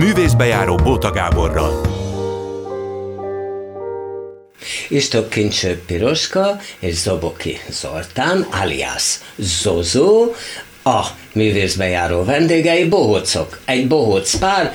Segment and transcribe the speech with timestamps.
[0.00, 1.80] Művészbejáró Bóta Gáborral.
[4.88, 10.32] Istok Kincső Piroska és Zoboki Zoltán, alias Zozó,
[10.82, 13.60] a művészbejáró vendégei, bohócok.
[13.64, 14.72] Egy bohóc pár,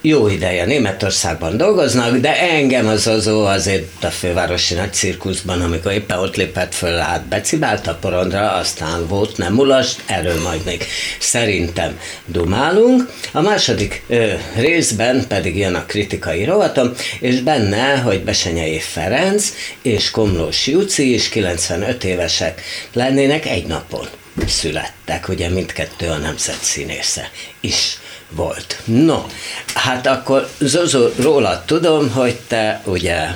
[0.00, 6.18] jó ideje Németországban dolgoznak, de engem az azó azért a fővárosi nagy cirkuszban, amikor éppen
[6.18, 10.84] ott lépett föl, hát becibált a porondra, aztán volt nem mulas, erről majd még
[11.18, 13.10] szerintem dumálunk.
[13.32, 20.10] A második ö, részben pedig jön a kritikai rovatom, és benne, hogy Besenyei Ferenc és
[20.10, 24.06] Komlós Juci is 95 évesek lennének egy napon
[24.46, 27.30] születtek, ugye mindkettő a nemzet színésze
[27.60, 27.98] is
[28.30, 28.80] volt.
[28.84, 29.26] No,
[29.74, 33.28] hát akkor Zozó, rólad tudom, hogy te ugye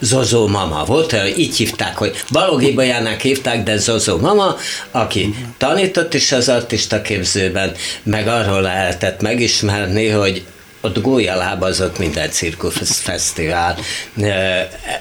[0.00, 4.56] Zozó mama volt, így hívták, hogy Balogi Bajának hívták, de Zozó mama,
[4.90, 7.72] aki tanított is az artista képzőben,
[8.02, 10.44] meg arról lehetett megismerni, hogy
[10.80, 13.78] ott gólyalábazott minden cirkuszfesztivál,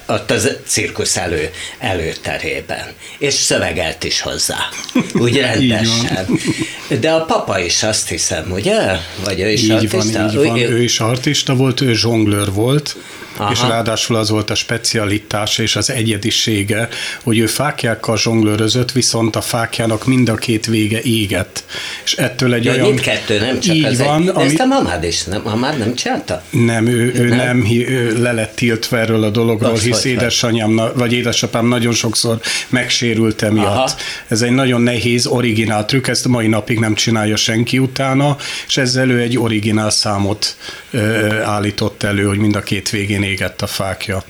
[0.06, 1.50] ott az cirkusz elő,
[1.80, 2.86] előterében.
[3.18, 4.70] És szövegelt is hozzá,
[5.14, 6.40] úgy rendesen.
[7.00, 8.98] De a papa is azt hiszem, ugye?
[9.24, 10.20] Vagy ő is így artista?
[10.20, 10.58] Van, így van.
[10.58, 12.96] Ő is artista volt, ő zsonglőr volt,
[13.40, 13.52] Aha.
[13.52, 16.88] és ráadásul az volt a specialitása és az egyedisége,
[17.24, 21.64] hogy ő fákjákkal zsonglőrözött, viszont a fákjának mind a két vége égett.
[22.04, 22.86] És ettől egy ja, olyan...
[22.86, 24.28] mindkettő, nem csak így az van, egy.
[24.28, 24.46] Ami...
[24.46, 26.44] ezt a mamád is, nem, mamád nem csinálta?
[26.50, 30.82] Nem, ő, ő nem, nem ő le lett tiltva erről a dologról, Azt hisz édesanyám,
[30.96, 32.40] vagy édesapám nagyon sokszor
[32.70, 33.66] megsérült emiatt.
[33.66, 33.90] Aha.
[34.28, 38.78] Ez egy nagyon nehéz, originál trükk, ezt a mai napig nem csinálja senki utána, és
[38.78, 40.56] ezzel ő egy originál számot
[40.92, 44.24] ö, állított elő, hogy mind a két végén égett a fákja.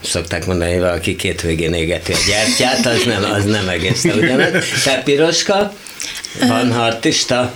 [0.00, 4.50] Szokták mondani, hogy valaki két végén égeti a gyertyát, az nem, az nem egész ugyanaz.
[4.84, 5.72] Te piroska,
[6.48, 7.52] van artista?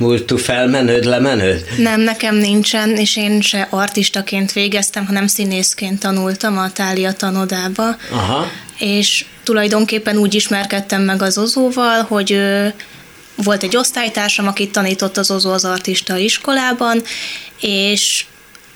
[0.00, 1.64] Múltú felmenőd, lemenőd?
[1.78, 7.96] Nem, nekem nincsen, és én se artistaként végeztem, hanem színészként tanultam a Tália tanodába.
[8.10, 8.46] Aha.
[8.78, 12.40] És tulajdonképpen úgy ismerkedtem meg az Ozóval, hogy
[13.34, 17.02] volt egy osztálytársam, akit tanított az Ozó az artista iskolában,
[17.60, 18.24] és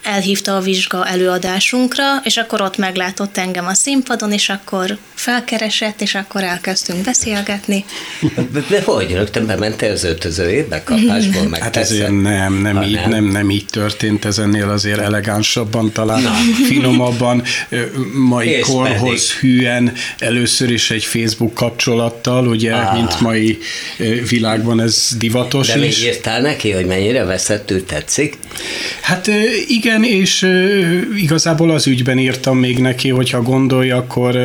[0.04, 6.14] elhívta a vizsga előadásunkra, és akkor ott meglátott engem a színpadon, és akkor felkeresett, és
[6.14, 7.84] akkor elkezdtünk beszélgetni.
[8.52, 9.12] De, de hogy?
[9.12, 11.48] Rögtön bementél az öltözőjébe kapásból?
[11.48, 13.10] Meg hát ezért nem, nem, így, nem.
[13.10, 16.32] nem, nem így történt, ez ennél azért elegánsabban, talán Na.
[16.66, 17.42] finomabban,
[18.12, 19.40] mai és korhoz pedig.
[19.40, 22.94] hűen, először is egy Facebook kapcsolattal, ugye, ah.
[22.94, 23.58] mint mai
[24.28, 26.00] világban ez divatos De is.
[26.00, 28.38] De írtál neki, hogy mennyire veszettül tetszik?
[29.00, 29.30] Hát
[29.66, 30.48] igen, igen, és
[31.16, 34.36] igazából az ügyben írtam még neki, hogyha gondolja, akkor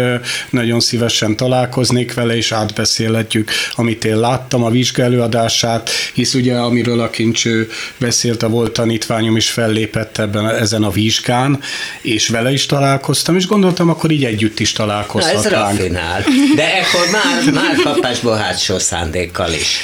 [0.50, 7.10] nagyon szívesen találkoznék vele, és átbeszélhetjük, amit én láttam, a vizsgálóadását, hisz ugye, amiről a
[7.10, 11.60] kincső beszélt, a volt tanítványom is fellépett ebben, ezen a vizsgán,
[12.02, 15.50] és vele is találkoztam, és gondoltam, akkor így együtt is találkozhatnánk.
[15.50, 16.24] Na ez rafinál.
[16.56, 19.78] De ekkor már, már kapásból hátsó szándékkal is.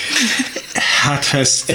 [0.76, 1.74] Hát ha ezt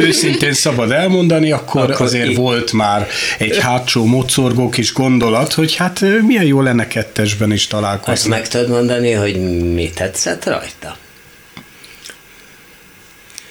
[0.00, 2.36] őszintén szabad elmondani, akkor, akkor azért így.
[2.36, 8.12] volt már egy hátsó mocorgó kis gondolat, hogy hát milyen jó lenne kettesben is találkozni.
[8.12, 10.96] Azt meg tudod mondani, hogy mi tetszett rajta?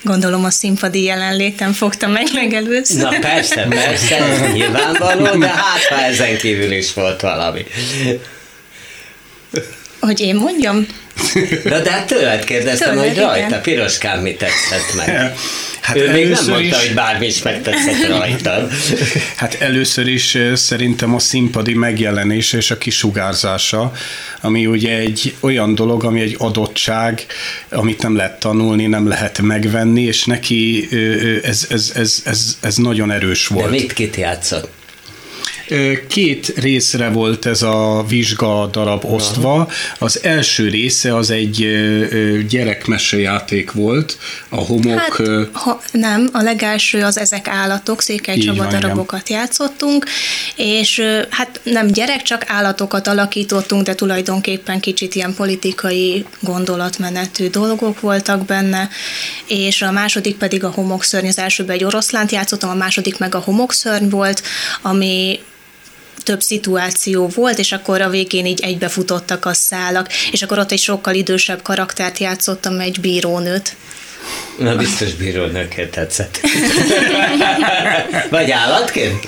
[0.03, 3.01] Gondolom a színpadi jelenlétem fogta meg legelőször.
[3.01, 7.65] Na persze, persze, ez nyilvánvaló, de hát ha ezen kívül is volt valami.
[9.99, 10.87] Hogy én mondjam?
[11.63, 13.61] De, de hát tőled kérdeztem, tőled, hogy rajta, igen.
[13.61, 15.35] piroskán mi tetszett meg.
[15.81, 16.85] Hát ő még nem mondta, is...
[16.85, 18.67] hogy bármi is megtetszett rajta.
[19.35, 23.91] Hát először is szerintem a színpadi megjelenése és a kisugárzása,
[24.41, 27.25] ami ugye egy olyan dolog, ami egy adottság,
[27.69, 30.87] amit nem lehet tanulni, nem lehet megvenni, és neki
[31.43, 33.65] ez, ez, ez, ez, ez nagyon erős volt.
[33.65, 34.69] De mit kit játszott?
[36.07, 39.69] Két részre volt ez a vizsga darab osztva.
[39.99, 41.67] Az első része az egy
[42.49, 44.17] gyerekmesejáték volt,
[44.49, 44.99] a homok...
[44.99, 49.41] Hát, ha, nem, a legelső az Ezek állatok, Székely Csaba darabokat igen.
[49.41, 50.05] játszottunk,
[50.55, 58.45] és hát nem gyerek, csak állatokat alakítottunk, de tulajdonképpen kicsit ilyen politikai gondolatmenetű dolgok voltak
[58.45, 58.89] benne,
[59.47, 63.39] és a második pedig a homokszörny, az elsőben egy oroszlánt játszottam, a második meg a
[63.39, 64.43] homokszörny volt,
[64.81, 65.39] ami
[66.23, 70.79] több szituáció volt, és akkor a végén így egybefutottak a szálak, és akkor ott egy
[70.79, 73.75] sokkal idősebb karaktert játszottam, egy bírónőt.
[74.59, 76.39] Na biztos bírónőként tetszett.
[78.29, 79.23] Vagy állatként?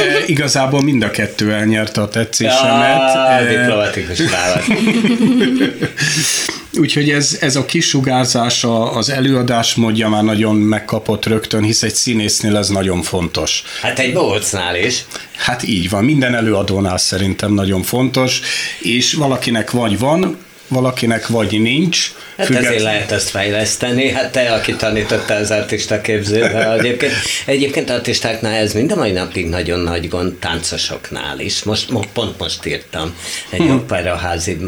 [0.00, 3.14] E, igazából mind a kettő elnyerte a tetszésemet.
[3.14, 4.66] Ja, e, diplomatikus válasz.
[6.78, 12.56] úgyhogy ez, ez a kisugárzása, az előadás módja már nagyon megkapott rögtön, hisz egy színésznél
[12.56, 13.62] ez nagyon fontos.
[13.82, 15.04] Hát egy bohócnál is.
[15.36, 18.40] Hát így van, minden előadónál szerintem nagyon fontos,
[18.80, 20.36] és valakinek vagy van,
[20.68, 22.12] valakinek vagy nincs.
[22.36, 22.70] Hát független...
[22.70, 24.10] ezért lehet ezt fejleszteni.
[24.10, 27.12] Hát te, aki tanította az artista képzőbe, egyébként,
[27.46, 31.62] egyébként artistáknál ez mind a mai napig nagyon nagy gond, táncosoknál is.
[31.62, 33.16] Most, pont most írtam
[33.50, 33.70] egy hmm.
[33.70, 34.58] operaházi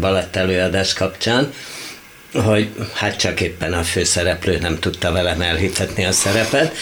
[0.00, 1.52] balett előadás kapcsán,
[2.32, 6.76] hogy hát csak éppen a főszereplő nem tudta velem elhitetni a szerepet.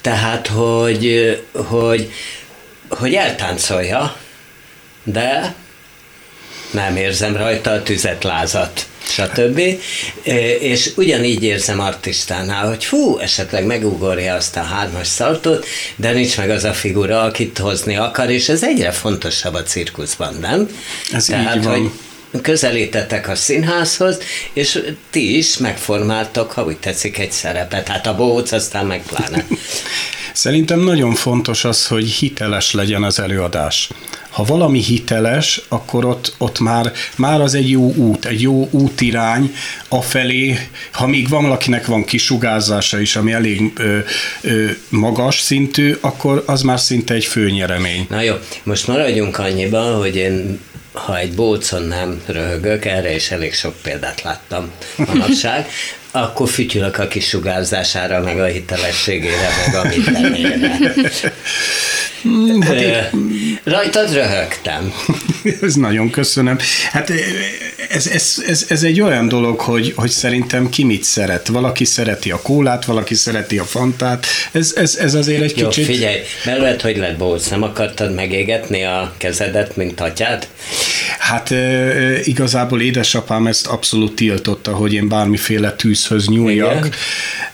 [0.00, 2.12] Tehát, hogy, hogy,
[2.88, 4.16] hogy eltáncolja,
[5.04, 5.54] de
[6.74, 9.60] nem érzem rajta a tüzet, lázat, stb.
[10.60, 15.66] És ugyanígy érzem artistánál, hogy hú, esetleg megugorja azt a hármas szaltot,
[15.96, 20.34] de nincs meg az a figura, akit hozni akar, és ez egyre fontosabb a cirkuszban,
[20.40, 20.68] nem?
[21.12, 21.80] Ez Tehát, így van.
[21.80, 21.90] hogy
[22.42, 24.18] közelítettek a színházhoz,
[24.52, 27.88] és ti is megformáltok, ha úgy tetszik, egy szerepet.
[27.88, 29.46] Hát a bohóc aztán meg pláne.
[30.34, 33.88] Szerintem nagyon fontos az, hogy hiteles legyen az előadás.
[34.30, 39.54] Ha valami hiteles, akkor ott, ott már, már az egy jó út, egy jó útirány
[39.88, 43.98] afelé, ha még van valakinek van kisugárzása is, ami elég ö,
[44.40, 48.06] ö, magas szintű, akkor az már szinte egy főnyeremény.
[48.10, 50.60] Na jó, most maradjunk annyiban, hogy én
[50.94, 55.66] ha egy bócon nem röhögök, erre is elég sok példát láttam manapság,
[56.10, 60.78] akkor fütyülök a kisugárzására, meg a hitelességére, meg a mindenére.
[62.60, 63.60] Hát én...
[63.64, 64.92] Rajtad röhögtem.
[65.62, 66.58] ez nagyon köszönöm.
[66.92, 67.12] Hát
[67.88, 71.48] ez, ez, ez, ez egy olyan dolog, hogy, hogy szerintem ki mit szeret.
[71.48, 74.26] Valaki szereti a kólát, valaki szereti a fantát.
[74.52, 75.84] Ez, ez, ez azért egy Jó, kicsit...
[75.84, 77.48] figyelj, mert hogy lett bóc?
[77.48, 80.48] Nem akartad megégetni a kezedet, mint atyád?
[81.18, 81.54] Hát
[82.22, 86.88] igazából édesapám ezt abszolút tiltotta, hogy én bármiféle tűzhöz nyúljak.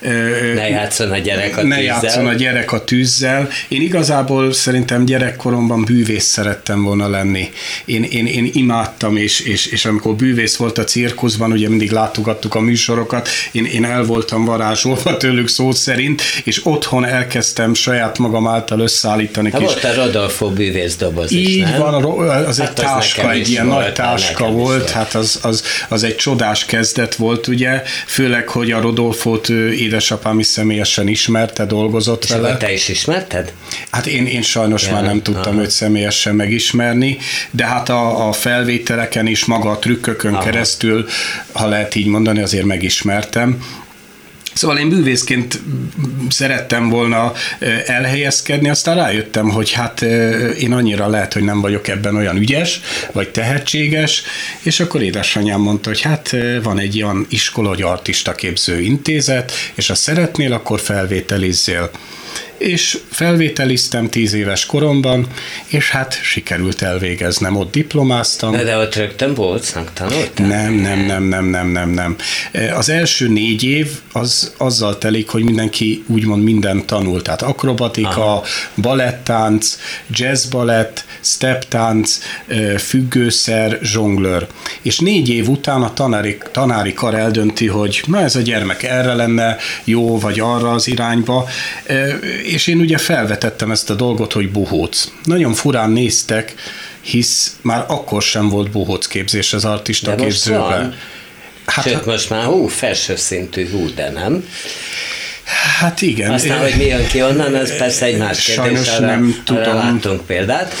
[0.01, 0.11] E,
[0.53, 1.77] ne játszon a gyerek a ne tűzzel.
[1.77, 3.49] Ne játszon a gyerek a tűzzel.
[3.67, 7.51] Én igazából szerintem gyerekkoromban bűvész szerettem volna lenni.
[7.85, 12.55] Én, én, én imádtam, és, és, és amikor bűvész volt a cirkuszban, ugye mindig látogattuk
[12.55, 18.47] a műsorokat, én, én el voltam varázsolva tőlük szó szerint, és otthon elkezdtem saját magam
[18.47, 19.51] által összeállítani.
[19.51, 21.79] Hát volt a Rodolfo bűvész doboz is, Így nem?
[21.79, 22.03] van,
[22.45, 24.89] az hát egy táska, egy ilyen nagy táska volt, volt.
[24.89, 30.47] hát az, az, az egy csodás kezdet volt, ugye, főleg, hogy a Rodolfót édesapám is
[30.47, 32.57] személyesen ismerte, dolgozott és vele.
[32.57, 33.53] te is ismerted?
[33.91, 35.61] Hát én, én sajnos ja, már nem tudtam aha.
[35.61, 37.17] őt személyesen megismerni,
[37.51, 40.43] de hát a, a felvételeken is, maga a trükkökön aha.
[40.43, 41.05] keresztül,
[41.51, 43.63] ha lehet így mondani, azért megismertem.
[44.53, 45.61] Szóval én bűvészként
[46.29, 47.33] szerettem volna
[47.85, 50.01] elhelyezkedni, aztán rájöttem, hogy hát
[50.59, 52.81] én annyira lehet, hogy nem vagyok ebben olyan ügyes,
[53.11, 54.23] vagy tehetséges,
[54.61, 59.87] és akkor édesanyám mondta, hogy hát van egy olyan iskola, hogy artista képző intézet, és
[59.87, 61.89] ha szeretnél, akkor felvételizzél
[62.61, 65.27] és felvételiztem tíz éves koromban,
[65.67, 68.51] és hát sikerült elvégeznem, ott diplomáztam.
[68.51, 70.47] De, de ott rögtön bolcnak tanultál?
[70.47, 72.15] Nem, nem, nem, nem, nem, nem, nem.
[72.75, 78.43] Az első négy év az azzal telik, hogy mindenki úgymond minden tanult, tehát akrobatika, Aha.
[78.75, 79.77] balettánc,
[80.09, 82.19] jazzbalett, steptánc,
[82.77, 84.47] függőszer, zsonglőr.
[84.81, 89.13] És négy év után a tanári, tanári kar eldönti, hogy na ez a gyermek erre
[89.13, 91.47] lenne jó, vagy arra az irányba,
[92.51, 95.11] és én ugye felvetettem ezt a dolgot, hogy buhóc.
[95.23, 96.53] Nagyon furán néztek,
[97.01, 100.95] hisz már akkor sem volt buhóc képzés az artista de képzőben.
[101.65, 104.45] Hát, Sőt, most már hú, felső szintű hú, de nem.
[105.79, 106.31] Hát igen.
[106.31, 108.55] Aztán, hogy mi jön ki onnan, ez persze egy más kérdés.
[108.55, 109.75] Sajnos arra, nem tudom.
[109.75, 110.73] Láttunk példát.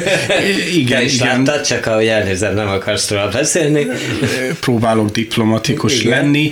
[0.74, 1.42] igen, Te is igen.
[1.42, 3.86] láttad, csak ahogy elnézem, nem akarsz róla beszélni.
[4.60, 6.20] Próbálok diplomatikus igen.
[6.20, 6.50] lenni.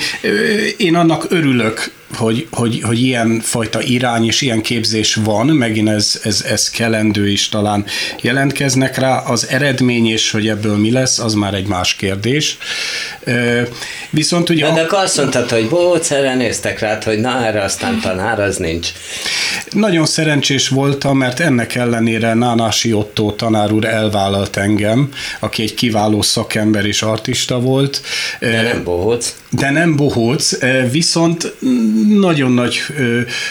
[0.76, 6.20] Én annak örülök, hogy, hogy, hogy ilyen fajta irány és ilyen képzés van, megint ez,
[6.22, 7.84] ez, ez kelendő is talán
[8.20, 12.58] jelentkeznek rá, az eredmény és hogy ebből mi lesz, az már egy más kérdés.
[14.10, 14.72] Viszont ugye...
[14.72, 18.56] De, de azt mondtad, hogy bóc, erre néztek rá, hogy na erre aztán tanár, az
[18.56, 18.88] nincs.
[19.70, 26.22] Nagyon szerencsés voltam, mert ennek ellenére Nánási Otto tanár úr elvállalt engem, aki egy kiváló
[26.22, 28.00] szakember és artista volt.
[28.40, 29.34] De nem bohóc.
[29.56, 30.58] De nem bohóc,
[30.90, 31.54] viszont
[32.18, 32.80] nagyon nagy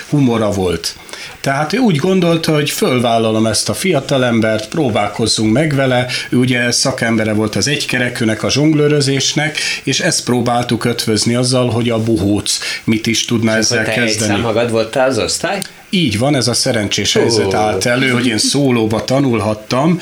[0.09, 0.95] humora volt.
[1.41, 7.33] Tehát ő úgy gondolta, hogy fölvállalom ezt a fiatalembert, próbálkozzunk meg vele, ő ugye szakembere
[7.33, 13.25] volt az egykerekűnek, a zsonglőrözésnek, és ezt próbáltuk ötvözni azzal, hogy a buhóc mit is
[13.25, 14.33] tudna és ezzel te kezdeni.
[14.33, 15.61] Egy magad voltál az osztály?
[15.95, 17.59] Így van, ez a szerencsés helyzet oh.
[17.59, 19.99] állt elő, hogy én szólóba tanulhattam.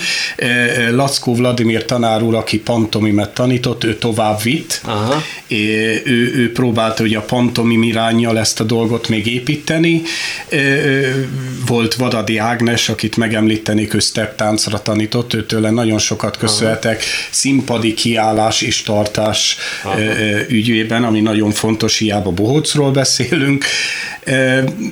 [0.91, 4.81] Lackó Vladimir tanár úr, aki pantomimet tanított, ő tovább vitt.
[4.83, 5.23] Aha.
[5.47, 10.01] Ő, ő próbálta ugye a pantomim irányjal ezt a dolgot még építeni.
[11.65, 13.99] Volt Vadadi Ágnes, akit megemlítenék, ő
[14.35, 16.95] táncra tanított, őtőle nagyon sokat köszönhetek.
[16.95, 17.27] Aha.
[17.29, 19.99] Színpadi kiállás és tartás Aha.
[20.47, 23.65] ügyében, ami nagyon fontos, hiába Bohócról beszélünk.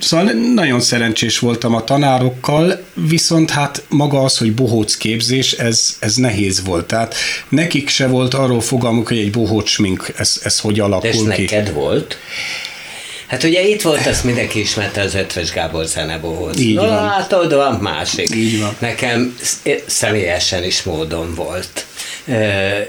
[0.00, 6.14] Szóval nagyon szerencsés voltam a tanárokkal, viszont hát maga az, hogy bohóc képzés, ez, ez
[6.14, 6.86] nehéz volt.
[6.86, 7.14] Tehát
[7.48, 11.34] nekik se volt arról fogalmuk, hogy egy bohóc mink, ez, ez hogy alakul De ez
[11.34, 11.42] ki.
[11.42, 12.18] neked volt?
[13.26, 16.58] Hát ugye itt volt, azt mindenki ismerte az Ötvös Gábor zenebohóc.
[16.58, 17.04] Így no, van.
[17.04, 18.34] látod, van másik.
[18.34, 18.76] Így van.
[18.78, 19.36] Nekem
[19.86, 21.86] személyesen is módon volt
[22.26, 22.34] ö,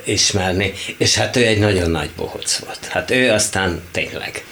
[0.06, 2.80] ismerni, és hát ő egy nagyon nagy bohóc volt.
[2.90, 4.44] Hát ő aztán tényleg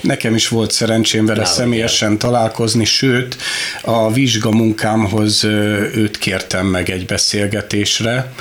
[0.00, 2.18] Nekem is volt szerencsém vele Na, személyesen ugye.
[2.18, 3.36] találkozni, sőt,
[3.82, 5.44] a vizsgamunkámhoz
[5.94, 8.32] őt kértem meg egy beszélgetésre,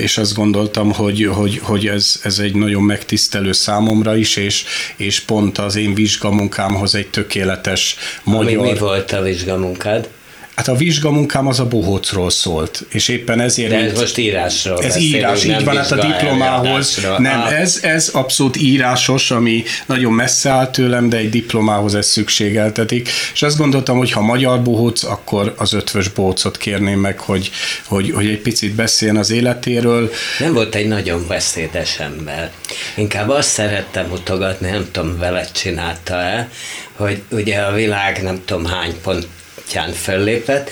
[0.00, 4.64] és azt gondoltam, hogy, hogy, hogy ez, ez egy nagyon megtisztelő számomra is, és,
[4.96, 8.62] és pont az én vizsgamunkámhoz egy tökéletes magyar...
[8.62, 10.08] Mi, mi volt a vizsgamunkád?
[10.56, 13.70] Hát a vizsgamunkám az a bohócról szólt, és éppen ezért...
[13.70, 17.60] De ez mint, most írásról Ez írás, így van, hát a diplomához, nem, ah.
[17.60, 23.42] ez, ez abszolút írásos, ami nagyon messze áll tőlem, de egy diplomához ez szükségeltetik, és
[23.42, 27.50] azt gondoltam, hogy ha magyar bohóc, akkor az ötvös bohócot kérném meg, hogy,
[27.84, 30.10] hogy, hogy egy picit beszéljen az életéről.
[30.38, 32.50] Nem volt egy nagyon beszédes ember.
[32.94, 36.48] Inkább azt szerettem mutogatni, nem tudom, veled csinálta-e,
[36.96, 39.26] hogy ugye a világ nem tudom hány pont
[39.66, 40.70] útján fellépett,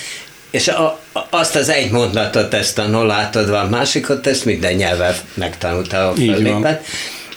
[0.51, 5.15] és a, azt az egy mondatot, ezt a no látod van másikot, ezt minden nyelven
[5.35, 6.87] megtanulta, a fellépett.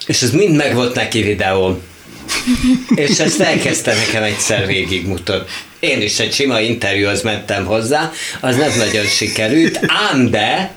[0.05, 1.81] És ez mind meg volt neki videó.
[2.95, 5.49] és ezt elkezdte nekem egyszer végigmutat.
[5.79, 9.79] Én is egy sima interjúhoz mentem hozzá, az nem nagyon sikerült,
[10.11, 10.71] ám de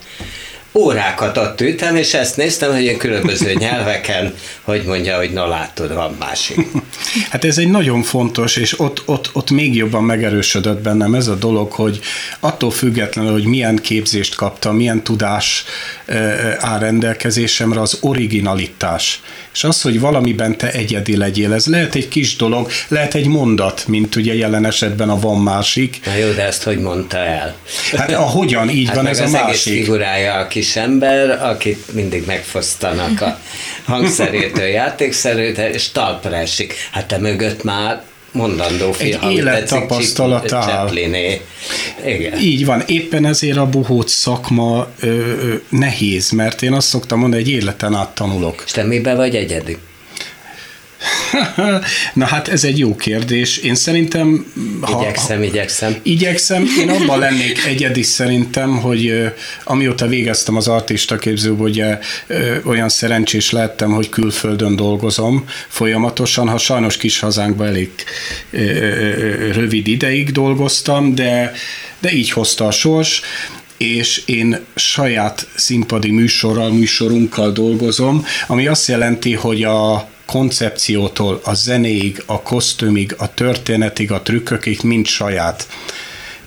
[0.72, 5.94] órákat ott ültem, és ezt néztem, hogy ilyen különböző nyelveken, hogy mondja, hogy na látod,
[5.94, 6.58] van másik.
[7.30, 11.34] Hát ez egy nagyon fontos, és ott, ott, ott még jobban megerősödött bennem ez a
[11.34, 12.00] dolog, hogy
[12.40, 15.64] attól függetlenül, hogy milyen képzést kaptam, milyen tudás
[16.59, 19.21] áll rendelkezésemre, az originalitás.
[19.52, 23.85] És az, hogy valamiben te egyedi legyél, ez lehet egy kis dolog, lehet egy mondat,
[23.87, 26.00] mint ugye jelen esetben a van másik.
[26.05, 27.57] Na jó, de ezt hogy mondta el?
[27.97, 29.73] Hát ahogyan, így hát van ez a másik.
[29.73, 33.38] figurája a kis ember, akit mindig megfosztanak a
[33.93, 36.75] hangszerétől, játékszerűtől, és talpra esik.
[36.90, 40.90] Hát te mögött már mondandó film, Egy élettapasztalat áll.
[42.06, 42.38] Igen.
[42.40, 47.42] Így van, éppen ezért a bohóc szakma ö, ö, nehéz, mert én azt szoktam mondani,
[47.42, 48.62] egy életen át tanulok.
[48.66, 49.78] És te miben vagy egyedül?
[52.14, 53.57] Na hát ez egy jó kérdés.
[53.57, 54.52] Én szerintem...
[54.81, 55.97] Ha, igyekszem, igyekszem.
[56.02, 56.67] Igyekszem.
[56.81, 59.33] Én abban lennék egyedi szerintem, hogy
[59.64, 61.99] amióta végeztem az artista képzőből, ugye
[62.64, 67.90] olyan szerencsés lettem, hogy külföldön dolgozom folyamatosan, ha sajnos kis hazánkban elég
[69.52, 71.52] rövid ideig dolgoztam, de,
[71.99, 73.23] de így hozta a sors
[73.76, 82.22] és én saját színpadi műsorral, műsorunkkal dolgozom, ami azt jelenti, hogy a koncepciótól, a zenéig,
[82.26, 85.66] a kosztümig, a történetig, a trükkökig mind saját.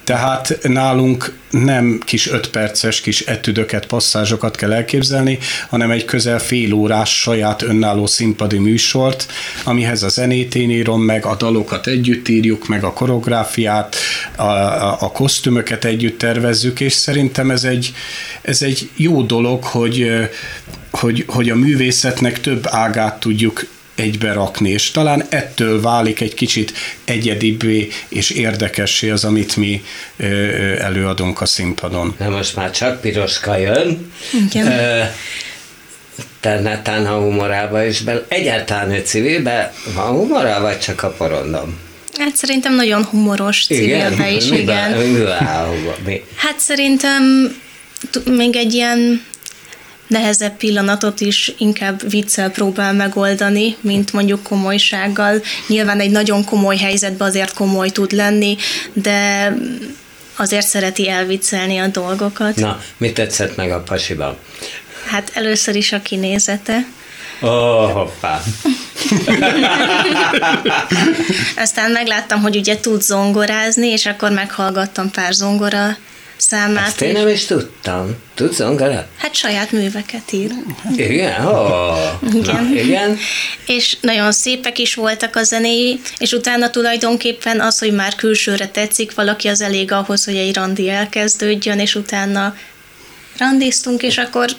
[0.04, 5.38] Tehát nálunk nem kis ötperces kis etüdöket, passzázsokat kell elképzelni,
[5.70, 9.32] hanem egy közel fél órás saját önálló színpadi műsort,
[9.64, 13.96] amihez a zenét én írom meg, a dalokat együtt írjuk meg, a koreográfiát,
[14.36, 17.94] a, a, a kosztümöket együtt tervezzük, és szerintem ez egy,
[18.42, 20.12] ez egy jó dolog, hogy
[21.00, 26.74] hogy, hogy a művészetnek több ágát tudjuk egybe rakni, és talán ettől válik egy kicsit
[27.04, 29.84] egyedibbé és érdekessé az, amit mi
[30.78, 32.16] előadunk a színpadon.
[32.20, 34.12] Na most már csak piroska jön.
[34.50, 34.66] Igen.
[36.40, 38.26] te netán a humorába is be.
[38.28, 41.78] Egyáltalán ő civilbe van humorá, vagy csak a porondom?
[42.18, 44.92] Hát szerintem nagyon humoros civilbe is, mi igen.
[44.92, 45.26] Mi,
[46.06, 46.24] mi?
[46.36, 47.56] Hát szerintem
[48.26, 49.26] még egy ilyen
[50.14, 55.42] nehezebb pillanatot is inkább viccel próbál megoldani, mint mondjuk komolysággal.
[55.68, 58.58] Nyilván egy nagyon komoly helyzetben azért komoly tud lenni,
[58.94, 59.54] de
[60.36, 62.56] azért szereti elviccelni a dolgokat.
[62.56, 64.38] Na, mit tetszett meg a pasiban?
[65.06, 66.86] Hát először is a kinézete.
[67.42, 68.42] Oh, hoppá.
[71.64, 75.98] Aztán megláttam, hogy ugye tud zongorázni, és akkor meghallgattam pár zongora
[76.50, 76.88] számát.
[76.88, 78.16] Ezt én nem is tudtam.
[78.36, 79.08] Tudsz zongorát?
[79.18, 80.52] Hát saját műveket ír.
[80.96, 81.46] Igen?
[81.46, 81.98] Oh.
[82.34, 82.64] Igen.
[82.64, 83.18] Na, igen.
[83.66, 89.16] És nagyon szépek is voltak a zenéi, és utána tulajdonképpen az, hogy már külsőre tetszik
[89.16, 92.56] valaki, az elég ahhoz, hogy egy randi elkezdődjön, és utána
[93.38, 94.56] randiztunk, és akkor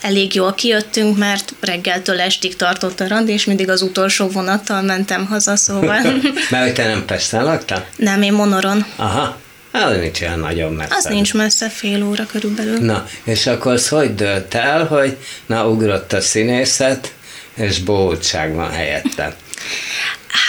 [0.00, 5.26] elég jól kijöttünk, mert reggeltől estig tartott a randi, és mindig az utolsó vonattal mentem
[5.26, 6.00] haza, szóval.
[6.50, 7.86] Mert hogy te nem Pesten laktál?
[7.96, 8.86] Nem, én Monoron.
[8.96, 9.44] Aha.
[9.84, 10.94] Az nincs olyan nagyon messze.
[10.96, 12.78] Az nincs messze, fél óra körülbelül.
[12.78, 15.16] Na, és akkor az hogy dölt el, hogy
[15.46, 17.12] na, ugrott a színészet,
[17.54, 19.36] és bohótság van helyette?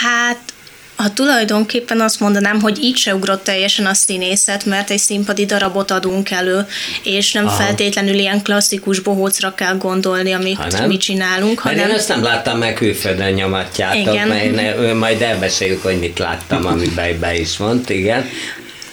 [0.00, 0.38] Hát
[0.98, 5.90] ha tulajdonképpen azt mondanám, hogy így se ugrott teljesen a színészet, mert egy színpadi darabot
[5.90, 6.66] adunk elő,
[7.02, 7.62] és nem Aha.
[7.62, 11.58] feltétlenül ilyen klasszikus bohócra kell gondolni, amit ha mi csinálunk.
[11.58, 11.78] Hanem...
[11.78, 14.28] Mert én ezt nem láttam meg külföldön nyomatjátok, igen.
[14.28, 18.28] mert én, majd elmeséljük, hogy mit láttam, amiben be is mondta, igen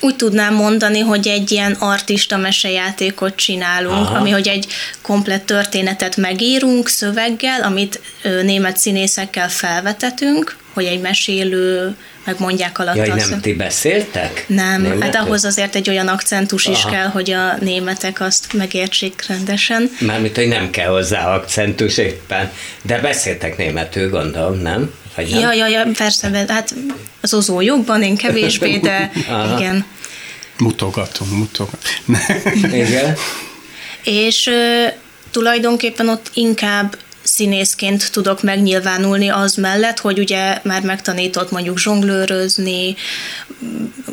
[0.06, 4.18] úgy tudnám mondani, hogy egy ilyen artista mesejátékot csinálunk, Aha.
[4.18, 4.68] ami hogy egy
[5.02, 8.02] komplett történetet megírunk szöveggel, amit
[8.44, 11.96] német színészekkel felvetetünk, hogy egy mesélő
[12.26, 12.96] megmondják alatt.
[12.96, 14.46] Jaj, nem ti beszéltek?
[14.48, 15.02] Nem, Németül?
[15.02, 16.78] hát ahhoz azért egy olyan akcentus Aha.
[16.78, 19.90] is kell, hogy a németek azt megértsék rendesen.
[20.00, 24.94] Mármint, hogy nem kell hozzá akcentus éppen, de beszéltek németül, gondolom, nem?
[25.16, 25.30] Vagy?
[25.30, 26.76] Ja, ja, ja, persze, hát
[27.22, 29.12] az ozó jobban, én kevésbé, de
[29.58, 29.86] igen.
[30.58, 32.18] Mutogatunk, mutogatunk.
[32.74, 33.16] igen.
[34.04, 34.86] És ö,
[35.32, 42.96] tulajdonképpen ott inkább színészként tudok megnyilvánulni az mellett, hogy ugye már megtanított mondjuk zsonglőrözni,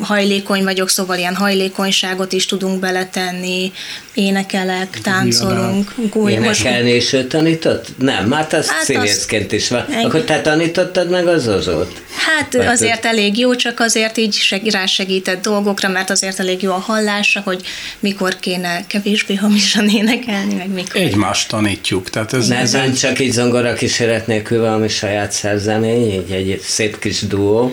[0.01, 3.71] hajlékony vagyok, szóval ilyen hajlékonyságot is tudunk beletenni,
[4.13, 5.93] énekelek, táncolunk.
[6.09, 7.87] Gúly, Énekelni is ő tanított?
[7.97, 9.85] Nem, már te hát színészként is van.
[9.85, 10.05] Egy...
[10.05, 12.01] Akkor te tanítottad meg az ozót?
[12.27, 16.71] Hát mert azért elég jó, csak azért így seg, rásegített dolgokra, mert azért elég jó
[16.71, 17.61] a hallása, hogy
[17.99, 21.01] mikor kéne kevésbé hamisan énekelni, meg mikor.
[21.01, 22.09] Egymást tanítjuk.
[22.09, 23.02] Tehát ez, ez egy...
[23.03, 27.71] csak így zongora kíséret nélkül valami saját szerzemény, így egy szép kis duó.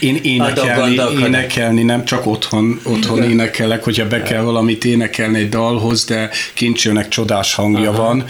[0.00, 6.04] Én énekelni, énekelni, nem csak otthon, otthon énekelek, hogyha be kell valamit énekelni egy dalhoz,
[6.04, 8.02] de kincsőnek csodás hangja Aha.
[8.02, 8.24] van,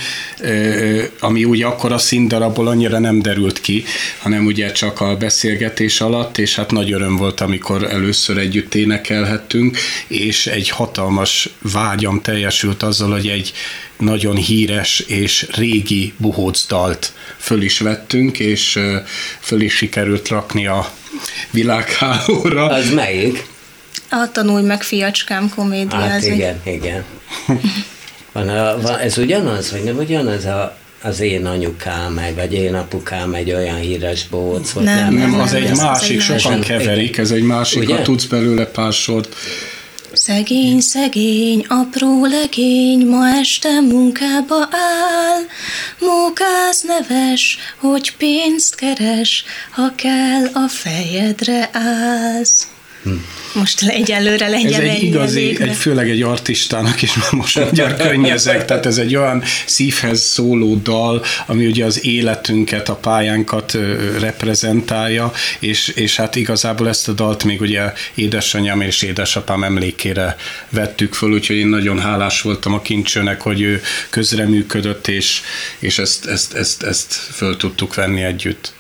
[1.21, 3.85] ami ugye akkor a színdarabból annyira nem derült ki,
[4.19, 9.79] hanem ugye csak a beszélgetés alatt, és hát nagy öröm volt, amikor először együtt énekelhettünk,
[10.07, 13.53] és egy hatalmas vágyam teljesült azzal, hogy egy
[13.99, 18.79] nagyon híres és régi buhóc dalt föl is vettünk, és
[19.41, 20.91] föl is sikerült rakni a
[21.51, 22.67] világhálóra.
[22.67, 23.47] Az melyik?
[24.11, 25.99] A Tanulj meg, fiacskám komédia.
[25.99, 27.05] Hát igen, igen.
[28.33, 32.75] Van a, van, ez ugyanaz, vagy nem ugyanaz a az én anyukám, meg, vagy én
[32.75, 34.87] apukám egy olyan híres bóc volt.
[34.87, 37.97] Nem, nem, nem az, egy másik, sokan keverik, ez egy másik, Ugye?
[37.97, 39.37] ha tudsz belőle pár sort.
[40.13, 45.43] Szegény, szegény, apró legény, ma este munkába áll,
[45.99, 52.76] mókáz neves, hogy pénzt keres, ha kell a fejedre állsz.
[53.53, 58.87] Most egyelőre legyen Ez egy igazi, egy, főleg egy artistának is most magyar könnyezek, tehát
[58.87, 63.77] ez egy olyan szívhez szóló dal, ami ugye az életünket, a pályánkat
[64.21, 70.37] reprezentálja, és, és hát igazából ezt a dalt még ugye édesanyám és édesapám emlékére
[70.69, 75.41] vettük föl, úgyhogy én nagyon hálás voltam a kincsőnek, hogy ő közreműködött, és,
[75.79, 78.73] és ezt, ezt, ezt, ezt föl tudtuk venni együtt.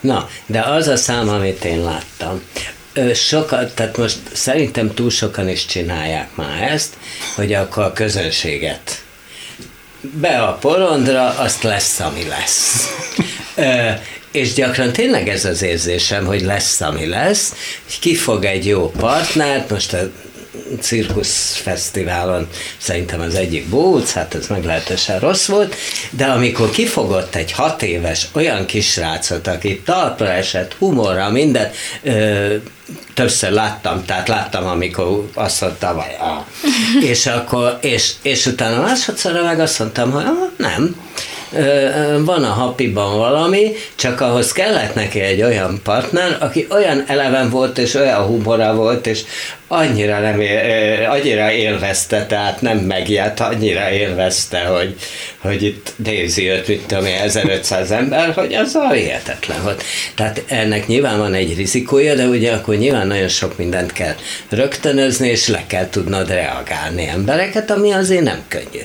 [0.00, 2.40] Na, de az a szám, amit én láttam,
[3.14, 6.94] sokan, tehát most szerintem túl sokan is csinálják már ezt,
[7.34, 9.04] hogy akkor a közönséget
[10.12, 12.88] be a porondra, azt lesz, ami lesz.
[13.54, 13.90] Ö,
[14.32, 17.54] és gyakran tényleg ez az érzésem, hogy lesz, ami lesz,
[18.00, 20.10] kifog egy jó partnert, most a
[20.80, 22.48] cirkuszfesztiválon
[22.78, 25.74] szerintem az egyik bóc, hát ez meglehetősen rossz volt,
[26.10, 31.70] de amikor kifogott egy hat éves olyan kisrácot, aki talpra esett, humorra, minden,
[32.02, 32.54] ö,
[33.14, 36.44] többször láttam, tehát láttam, amikor azt mondta, vagy ah.
[37.10, 40.96] és akkor, és, és utána másodszorra meg azt mondtam, hogy ah, nem,
[42.24, 47.78] van a hapiban valami, csak ahhoz kellett neki egy olyan partner, aki olyan eleven volt,
[47.78, 49.20] és olyan humora volt, és
[49.68, 50.40] annyira, nem
[51.08, 54.94] annyira élvezte, tehát nem megijedt, annyira élvezte, hogy,
[55.38, 59.84] hogy itt nézi őt, mit tudom én, 1500 ember, hogy az a hihetetlen volt.
[60.14, 64.14] Tehát ennek nyilván van egy rizikója, de ugye akkor nyilván nagyon sok mindent kell
[64.48, 68.82] rögtönözni, és le kell tudnod reagálni embereket, ami azért nem könnyű.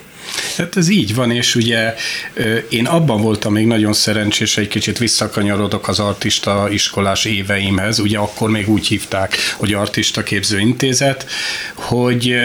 [0.60, 1.93] Hát ez így van, és ugye
[2.69, 8.50] én abban voltam még nagyon szerencsés, egy kicsit visszakanyarodok az artista iskolás éveimhez, ugye akkor
[8.50, 11.26] még úgy hívták, hogy artista képzőintézet,
[11.74, 12.36] hogy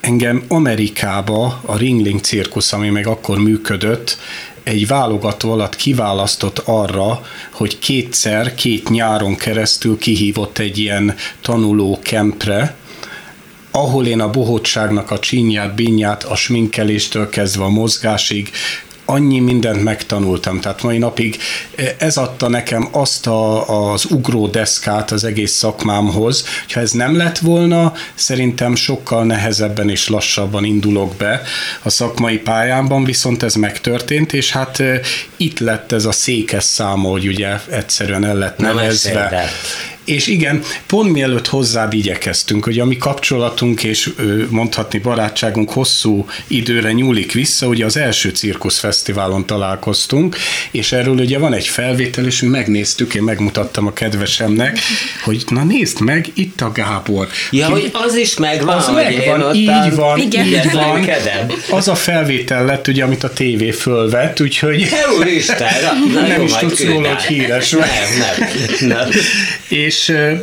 [0.00, 4.18] engem Amerikába a Ringling cirkusz, ami meg akkor működött,
[4.62, 12.74] egy válogató alatt kiválasztott arra, hogy kétszer, két nyáron keresztül kihívott egy ilyen tanuló kempre,
[13.70, 18.50] ahol én a bohótságnak a csinyát, binyát, a sminkeléstől kezdve a mozgásig
[19.10, 21.36] annyi mindent megtanultam, tehát mai napig
[21.98, 27.38] ez adta nekem azt a, az ugró deszkát az egész szakmámhoz, ha ez nem lett
[27.38, 31.42] volna, szerintem sokkal nehezebben és lassabban indulok be
[31.82, 34.82] a szakmai pályámban, viszont ez megtörtént, és hát
[35.36, 39.50] itt lett ez a székes száma, hogy ugye egyszerűen el lett nevezve.
[40.10, 44.10] És igen, pont mielőtt hozzád igyekeztünk, hogy a mi kapcsolatunk és
[44.48, 50.36] mondhatni barátságunk hosszú időre nyúlik vissza, ugye az első cirkuszfesztiválon találkoztunk,
[50.70, 54.78] és erről ugye van egy felvétel, és mi megnéztük, én megmutattam a kedvesemnek,
[55.24, 57.28] hogy na nézd meg, itt a Gábor.
[57.50, 60.46] Ja, Ki, hogy az is megvan, az megvan, így van, igen.
[60.46, 61.08] így van.
[61.70, 65.72] Az a felvétel lett, ugye, amit a tévé fölvett, úgyhogy Úristen,
[66.12, 67.80] na, nem jó, is tudsz róla, hogy híres Nem,
[68.18, 69.08] nem, nem.
[69.68, 70.40] És 是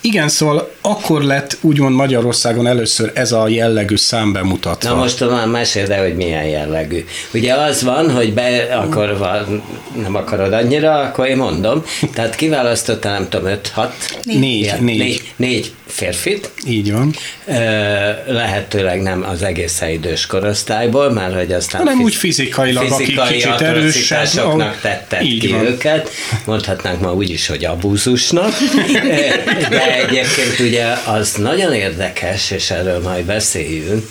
[0.00, 4.90] igen, szóval akkor lett úgymond Magyarországon először ez a jellegű szám bemutatva.
[4.90, 7.04] Na most már meséld el, hogy milyen jellegű.
[7.34, 9.62] Ugye az van, hogy be akkor van,
[10.02, 11.84] nem akarod annyira, akkor én mondom.
[12.12, 13.88] Tehát kiválasztottál, nem tudom, 5-6?
[14.22, 14.38] Négy.
[14.38, 14.98] Négy, négy.
[14.98, 15.22] négy.
[15.36, 16.50] Négy férfit.
[16.66, 17.14] Így van.
[18.26, 23.60] Lehetőleg nem az egészen idős korosztályból, mert hogy aztán hanem úgy fizikailag, fizikai akik kicsit
[23.60, 24.28] erősebb.
[24.80, 25.64] tetted ki van.
[25.64, 26.10] őket.
[26.44, 28.52] Mondhatnánk ma úgy is, hogy abúzusnak.
[29.70, 34.08] De egyébként ugye az nagyon érdekes, és erről majd beszéljünk,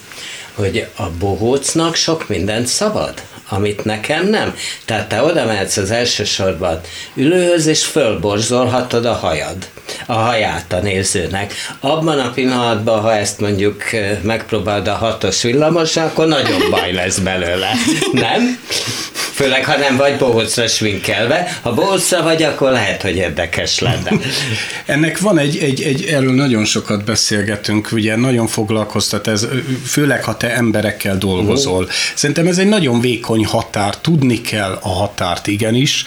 [0.54, 4.55] hogy a bohócnak sok mindent szabad amit nekem nem.
[4.86, 6.79] Tehát te oda mehetsz az elsősorban
[7.15, 9.58] ülőhöz, és fölborzolhatod a hajad,
[10.05, 11.53] a haját a nézőnek.
[11.79, 13.84] Abban a pillanatban, ha ezt mondjuk
[14.21, 17.71] megpróbálod a hatos villamos, akkor nagyon baj lesz belőle.
[18.12, 18.60] Nem?
[19.36, 21.60] Főleg, ha nem vagy bohócra svinkelve.
[21.62, 24.12] Ha bohócra vagy, akkor lehet, hogy érdekes lenne.
[24.86, 29.47] Ennek van egy, egy, egy, erről nagyon sokat beszélgetünk, ugye nagyon foglalkoztat ez,
[29.86, 31.84] főleg, ha te emberekkel dolgozol.
[31.84, 31.93] Uh-huh.
[32.15, 36.06] Szerintem ez egy nagyon vékony határ, tudni kell a határt igenis,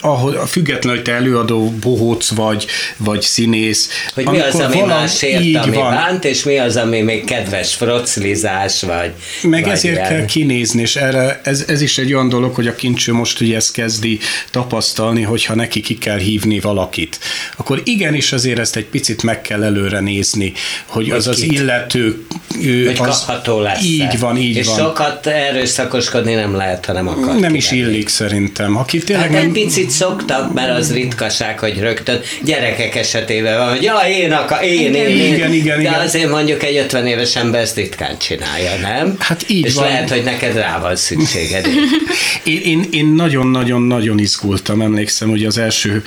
[0.00, 2.66] ahol, függetlenül, hogy te előadó, bohóc vagy,
[2.96, 3.88] vagy színész.
[4.14, 5.90] Hogy mi az, ami más ért, ami van.
[5.90, 9.12] bánt, és mi az, ami még kedves froclizás, vagy...
[9.42, 10.08] Meg vagy ezért ilyen.
[10.08, 13.56] kell kinézni, és erre, ez, ez is egy olyan dolog, hogy a kincső most ugye
[13.56, 14.18] ezt kezdi
[14.50, 17.18] tapasztalni, hogyha neki ki kell hívni valakit.
[17.56, 20.52] Akkor igenis azért ezt egy picit meg kell előre nézni,
[20.86, 21.32] hogy, hogy az kit?
[21.32, 22.26] az illető...
[22.54, 23.84] Hogy az, kapható lesz.
[23.84, 24.74] Így van, így és van.
[24.74, 27.38] És sokat erőszakoskodni nem lehet, ha nem akar.
[27.38, 28.76] Nem is illik szerintem.
[28.76, 33.82] Aki tényleg hát nem picit szoktak, mert az ritkaság, hogy rögtön gyerekek esetében van, hogy
[33.82, 35.34] ja, én akar, én, én, én.
[35.34, 36.00] Igen, igen, De igen.
[36.00, 39.16] azért mondjuk egy 50 éves ember ezt ritkán csinálja, nem?
[39.18, 39.84] Hát így És van.
[39.84, 41.66] lehet, hogy neked rá van szükséged.
[42.44, 46.02] én, én, én nagyon-nagyon-nagyon izgultam, emlékszem, hogy az első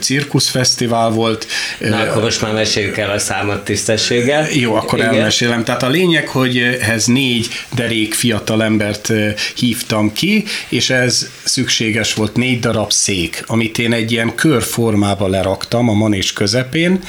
[0.00, 1.46] cirkuszfesztivál volt.
[1.78, 4.46] Na, akkor most már meséljük el a számot tisztességgel.
[4.52, 5.14] Jó, akkor igen.
[5.14, 5.64] elmesélem.
[5.64, 9.12] Tehát a lényeg, hogy ehhez négy derék fiatal embert
[9.54, 15.88] hívtam ki, és ez szükséges volt négy darab szék, amit én egy ilyen körformába leraktam
[15.88, 17.00] a manés közepén,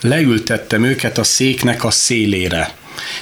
[0.00, 2.74] leültettem őket a széknek a szélére.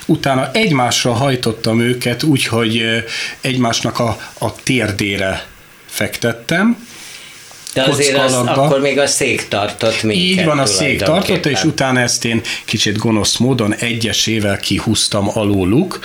[0.07, 2.85] Utána egymásra hajtottam őket úgy, hogy
[3.41, 5.47] egymásnak a, a térdére
[5.87, 6.87] fektettem,
[7.85, 10.25] de azért az, akkor még a szék tartott minket.
[10.25, 15.99] Így van, a szék tartott, és utána ezt én kicsit gonosz módon egyesével kihúztam alóluk.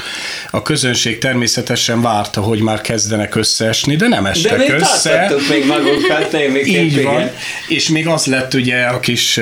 [0.51, 5.35] A közönség természetesen várta, hogy már kezdenek összeesni, de nem estek de össze.
[5.49, 7.31] még magunkat, Így van,
[7.67, 9.39] és még az lett ugye a kis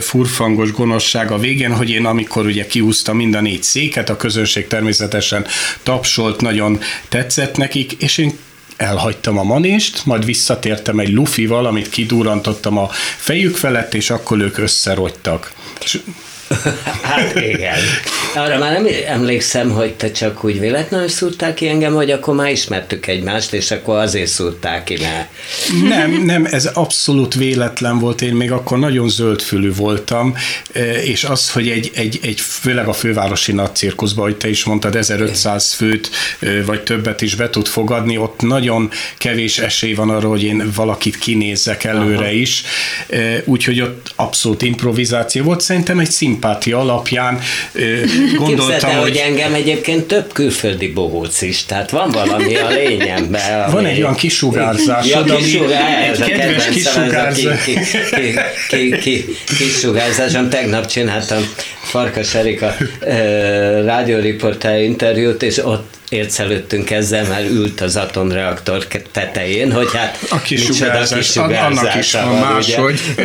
[0.00, 4.66] furfangos gonoszság a végén, hogy én amikor ugye kihúztam mind a négy széket, a közönség
[4.66, 5.46] természetesen
[5.82, 8.38] tapsolt, nagyon tetszett nekik, és én
[8.76, 14.58] elhagytam a manést, majd visszatértem egy lufival, amit kidurantottam a fejük felett, és akkor ők
[14.58, 15.52] összerogytak.
[15.82, 16.00] És
[17.02, 17.78] hát igen.
[18.34, 22.50] Arra már nem emlékszem, hogy te csak úgy véletlenül szúrtál ki engem, hogy akkor már
[22.50, 25.28] ismertük egymást, és akkor azért szúrtál ki, mert...
[25.88, 30.34] Nem, nem, ez abszolút véletlen volt, én még akkor nagyon zöldfülű voltam,
[31.04, 34.96] és az, hogy egy, egy, egy főleg a fővárosi nagy cirkuszban, hogy te is mondtad,
[34.96, 36.10] 1500 főt
[36.66, 41.18] vagy többet is be tud fogadni, ott nagyon kevés esély van arra, hogy én valakit
[41.18, 42.30] kinézzek előre Aha.
[42.30, 42.62] is,
[43.44, 47.40] úgyhogy ott abszolút improvizáció volt, szerintem egy szimp szimpátia alapján
[48.36, 49.02] gondoltam, Képzeld, hogy...
[49.02, 53.62] hogy engem egyébként több külföldi bohóc is, tehát van valami a lényemben.
[53.62, 53.72] Ami...
[53.72, 57.64] Van egy olyan kisugárzás, ja, ami kisugár, egy kedves kisugárzás.
[57.64, 57.72] Ki,
[58.14, 58.34] ki,
[58.68, 59.24] ki, ki,
[59.58, 60.48] kisugárzásom.
[60.48, 61.48] Tegnap csináltam
[61.82, 62.76] Farkas Erika
[63.84, 71.36] rádióriportál interjút, és ott értszelődtünk ezzel, mert ült az atomreaktor tetején, hogy hát a kisugárzás,
[71.36, 73.00] annak is van máshogy.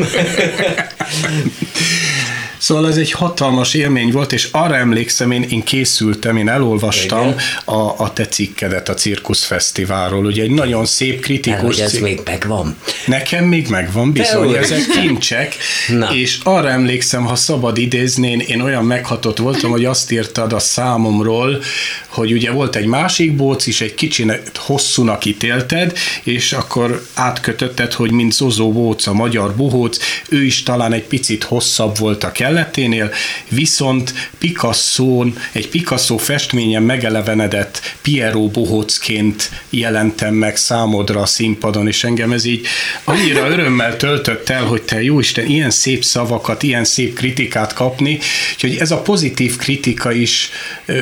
[2.69, 7.73] Szóval ez egy hatalmas élmény volt, és arra emlékszem, én, én készültem, én elolvastam a,
[7.73, 10.25] a te cikkedet a Cirkusz Fesztiválról.
[10.25, 12.75] Ugye egy nagyon szép kritikus hogy ez még megvan.
[13.05, 15.55] Nekem még megvan, bizony, ezek kincsek,
[15.99, 16.15] Na.
[16.15, 20.59] és arra emlékszem, ha szabad idézni, én, én olyan meghatott voltam, hogy azt írtad a
[20.59, 21.61] számomról,
[22.07, 28.11] hogy ugye volt egy másik bóc is, egy kicsinek hosszúnak ítélted, és akkor átkötötted, hogy
[28.11, 33.11] mint Zozó Bóc, a magyar bohóc, ő is talán egy picit hosszabb volt a kelleténél,
[33.49, 42.31] viszont picasso egy Picasso festményen megelevenedett Piero bohócként jelentem meg számodra a színpadon, és engem
[42.31, 42.67] ez így
[43.03, 48.19] annyira örömmel töltött el, hogy te jóisten, ilyen szép szavakat, ilyen szép kritikát kapni,
[48.53, 50.49] úgyhogy ez a pozitív kritika is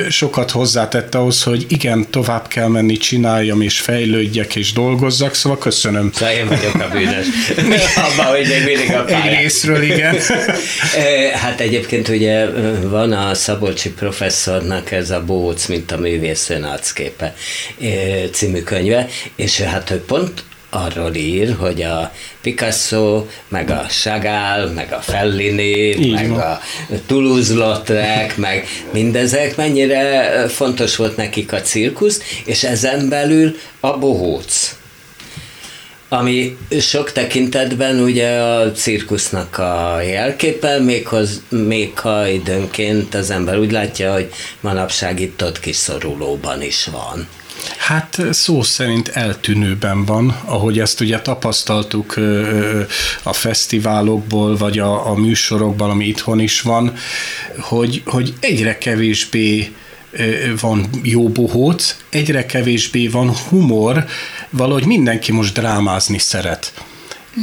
[0.08, 6.10] sokat hozzátett ahhoz, hogy igen, tovább kell menni, csináljam, és fejlődjek, és dolgozzak, szóval köszönöm.
[6.14, 7.26] Szóval én vagyok a bűnös.
[8.12, 9.22] Abban, hogy még mindig a pályán.
[9.22, 10.16] Egy részről, igen.
[11.48, 17.34] Hát egyébként ugye van a Szabolcsi professzornak ez a Bóc, mint a művésző nácképe
[18.32, 24.92] című könyve, és hát ő pont arról ír, hogy a Picasso, meg a Chagall, meg
[24.92, 26.40] a Fellini, Így meg van.
[26.40, 26.60] a
[27.06, 34.77] Toulouse-Lautrec, meg mindezek, mennyire fontos volt nekik a cirkusz, és ezen belül a bohóc
[36.08, 43.72] ami sok tekintetben ugye a cirkusznak a jelképe, méghoz, még ha időnként az ember úgy
[43.72, 47.28] látja, hogy manapság itt ott kiszorulóban is van.
[47.76, 52.14] Hát szó szerint eltűnőben van, ahogy ezt ugye tapasztaltuk
[53.22, 56.92] a fesztiválokból, vagy a, a műsorokban, ami itthon is van,
[57.58, 59.72] hogy, hogy egyre kevésbé
[60.60, 64.04] van jó bohóc, egyre kevésbé van humor,
[64.50, 66.72] valahogy mindenki most drámázni szeret.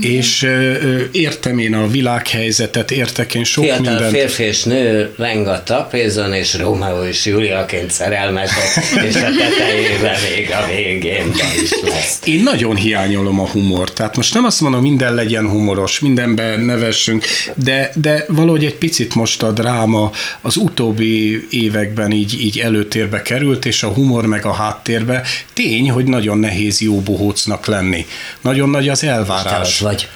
[0.02, 4.12] És ö, értem én a világhelyzetet, értek én sok Fiatal mindent.
[4.12, 10.52] férfi és nő leng a tapézon, és Rómeó és Júliaként szerelmesek, és a tetejében még
[10.52, 11.32] a végén
[11.64, 12.20] is lesz.
[12.24, 17.26] Én nagyon hiányolom a humor, tehát most nem azt mondom, minden legyen humoros, mindenben nevessünk,
[17.56, 23.66] de, de valahogy egy picit most a dráma az utóbbi években így, így előtérbe került,
[23.66, 25.24] és a humor meg a háttérbe.
[25.54, 28.06] Tény, hogy nagyon nehéz jó bohócnak lenni.
[28.42, 30.08] Nagyon nagy az elvárás vagy.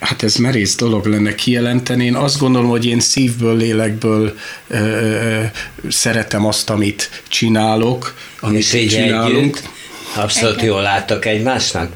[0.00, 2.04] Hát ez merész dolog lenne kijelenteni.
[2.04, 4.36] Én azt gondolom, hogy én szívből, lélekből
[4.68, 5.42] ö, ö,
[5.88, 9.56] szeretem azt, amit csinálok, amit És így csinálunk.
[9.56, 9.68] Együtt,
[10.14, 10.66] abszolút Igen.
[10.66, 11.92] jól láttok egymásnak?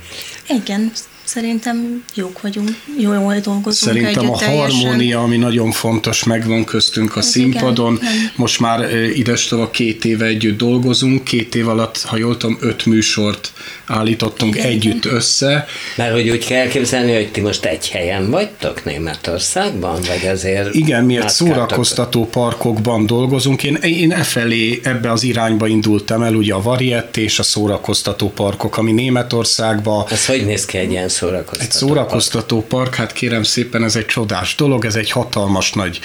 [0.49, 0.93] Igen,
[1.27, 7.19] Szerintem jók vagyunk, jó, jól dolgozunk Szerintem a harmónia, ami nagyon fontos, megvan köztünk a
[7.19, 7.95] Ez színpadon.
[7.97, 12.87] Igen, Most már idestől két éve együtt dolgozunk, két év alatt, ha jól tudom, öt
[12.87, 13.53] műsort
[13.87, 15.67] állítottunk együtt össze.
[15.97, 20.75] Mert hogy úgy kell képzelni, hogy ti most egy helyen vagytok Németországban, vagy azért...
[20.75, 23.63] Igen, mi egy szórakoztató parkokban dolgozunk.
[23.63, 28.31] Én, én e felé, ebbe az irányba indultam el, ugye a Variett és a szórakoztató
[28.31, 30.05] parkok, ami Németországban...
[30.11, 32.69] Ez hogy néz ki egy ilyen szórakoztató Egy szórakoztató park?
[32.69, 36.01] park, hát kérem szépen, ez egy csodás dolog, ez egy hatalmas nagy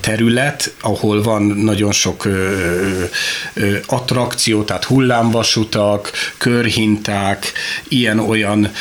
[0.00, 2.28] terület, ahol van nagyon sok
[3.86, 6.10] attrakció, tehát hullámvasutak,
[7.02, 7.52] körhinták,
[7.88, 8.72] ilyen-olyan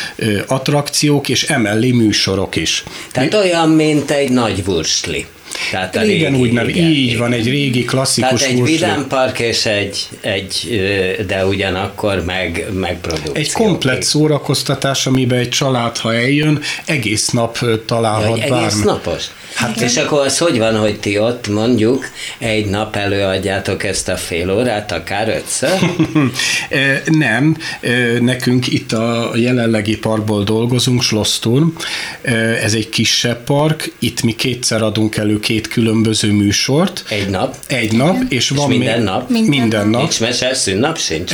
[0.48, 2.84] attrakciók, és emellé műsorok is.
[3.12, 3.38] Tehát Mi...
[3.38, 5.26] olyan, mint egy nagy vursli.
[5.72, 7.20] Tehát a régen régi, úgy nem, igen, így igen.
[7.20, 10.82] van, egy régi klasszikus Tehát egy vidámpark és egy, egy,
[11.28, 13.34] de ugyanakkor meg, meg produkció.
[13.34, 18.66] Egy komplet szórakoztatás, amiben egy család, ha eljön, egész nap találhat ja, bármi.
[18.66, 19.24] Egész napos?
[19.54, 24.18] Hát és akkor az hogy van, hogy ti ott mondjuk egy nap előadjátok ezt a
[24.18, 25.80] fél órát, akár ötször?
[27.06, 27.58] Nem,
[28.20, 31.68] nekünk itt a jelenlegi parkból dolgozunk, Schlossturm,
[32.64, 37.04] ez egy kisebb park, itt mi kétszer adunk elő két különböző műsort.
[37.10, 37.56] Egy nap?
[37.68, 39.30] Egy nap, és, és van minden még, nap?
[39.30, 40.02] Minden, minden nap.
[40.02, 41.34] Nincs mese, szünnap sincs?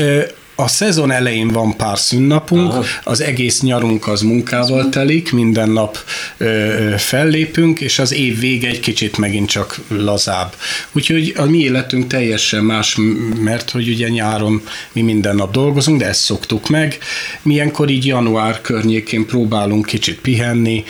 [0.60, 2.84] A szezon elején van pár szünnapunk, Aha.
[3.04, 5.98] az egész nyarunk az munkával telik, minden nap
[6.38, 10.54] ö, fellépünk, és az év vége egy kicsit megint csak lazább.
[10.92, 12.98] Úgyhogy a mi életünk teljesen más,
[13.40, 16.98] mert hogy ugye nyáron mi minden nap dolgozunk, de ezt szoktuk meg.
[17.42, 20.84] Milyenkor így január környékén próbálunk kicsit pihenni,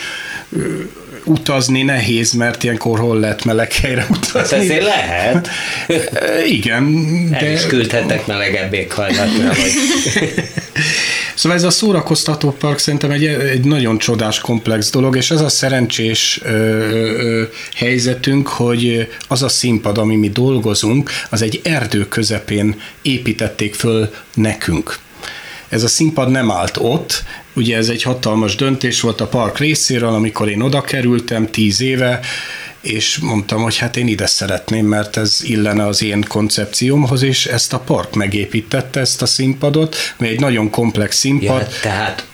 [1.28, 4.40] utazni nehéz, mert ilyenkor hol lehet meleg helyre utazni.
[4.40, 5.50] Hát ezért lehet.
[6.58, 7.06] Igen.
[7.30, 7.38] De...
[7.38, 9.48] El is küldhetek melegebb éghajlatra.
[9.48, 9.74] Vagy...
[11.38, 15.50] Szóval ez a szórakoztató park szerintem egy, egy nagyon csodás, komplex dolog, és ez a
[15.50, 17.44] szerencsés ö, ö,
[17.76, 24.98] helyzetünk, hogy az a színpad, ami mi dolgozunk, az egy erdő közepén építették föl nekünk.
[25.70, 30.14] Ez a színpad nem állt ott, ugye ez egy hatalmas döntés volt a park részéről,
[30.14, 32.20] amikor én oda kerültem tíz éve,
[32.82, 37.74] és mondtam, hogy hát én ide szeretném, mert ez illene az én koncepciómhoz, és ezt
[37.74, 41.62] a park megépítette, ezt a színpadot, mert egy nagyon komplex színpad.
[41.62, 42.28] Ja, tehát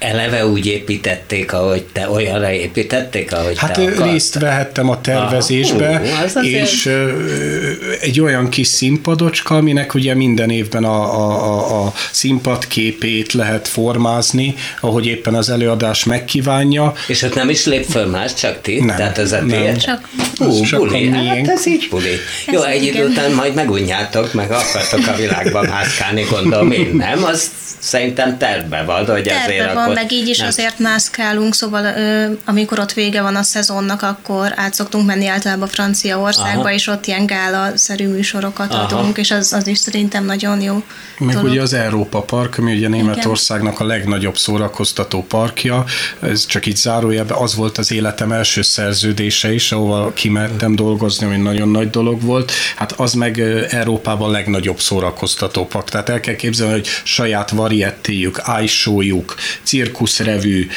[0.00, 4.10] eleve úgy építették, ahogy te olyanra építették, ahogy hát te akartad.
[4.10, 8.02] részt vehettem a tervezésbe, Aha, és azért...
[8.02, 13.68] egy olyan kis színpadocska, aminek ugye minden évben a, a, a, a színpad képét lehet
[13.68, 16.92] formázni, ahogy éppen az előadás megkívánja.
[17.06, 18.80] És ott nem is lép föl más, csak ti?
[18.80, 19.76] Nem, Tehát ez a nem.
[19.76, 21.08] Csak, Hú, csak buli.
[21.08, 22.12] A hát ez így buli.
[22.46, 27.24] Ez Jó, egy idő után majd megunjátok, meg akartok a világban mászkálni, gondolom én nem,
[27.24, 30.46] az szerintem tervbe van, hogy tervbe azért van, meg így is nem.
[30.46, 35.68] azért mászkálunk, szóval ö, amikor ott vége van a szezonnak, akkor át szoktunk menni általában
[35.68, 36.72] Franciaországba, Aha.
[36.72, 38.82] és ott ilyen gála-szerű műsorokat Aha.
[38.82, 40.82] adunk, és az, az is szerintem nagyon jó.
[41.18, 41.50] Meg dolog.
[41.50, 45.84] ugye az Európa Park, ami ugye Németországnak a legnagyobb szórakoztató parkja,
[46.20, 51.36] ez csak így zárójelben, az volt az életem első szerződése is, ahol kimertem dolgozni, ami
[51.36, 52.52] nagyon nagy dolog volt.
[52.76, 55.88] Hát az meg Európában a legnagyobb szórakoztató park.
[55.88, 59.34] Tehát el kell képzelni, hogy saját variettéjük, ájsójuk,
[59.80, 60.68] cirkuszrevű,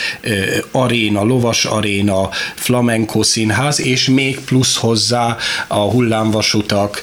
[0.72, 5.38] aréna, lovas aréna, flamenco színház, és még plusz hozzá
[5.68, 7.02] a hullámvasutak,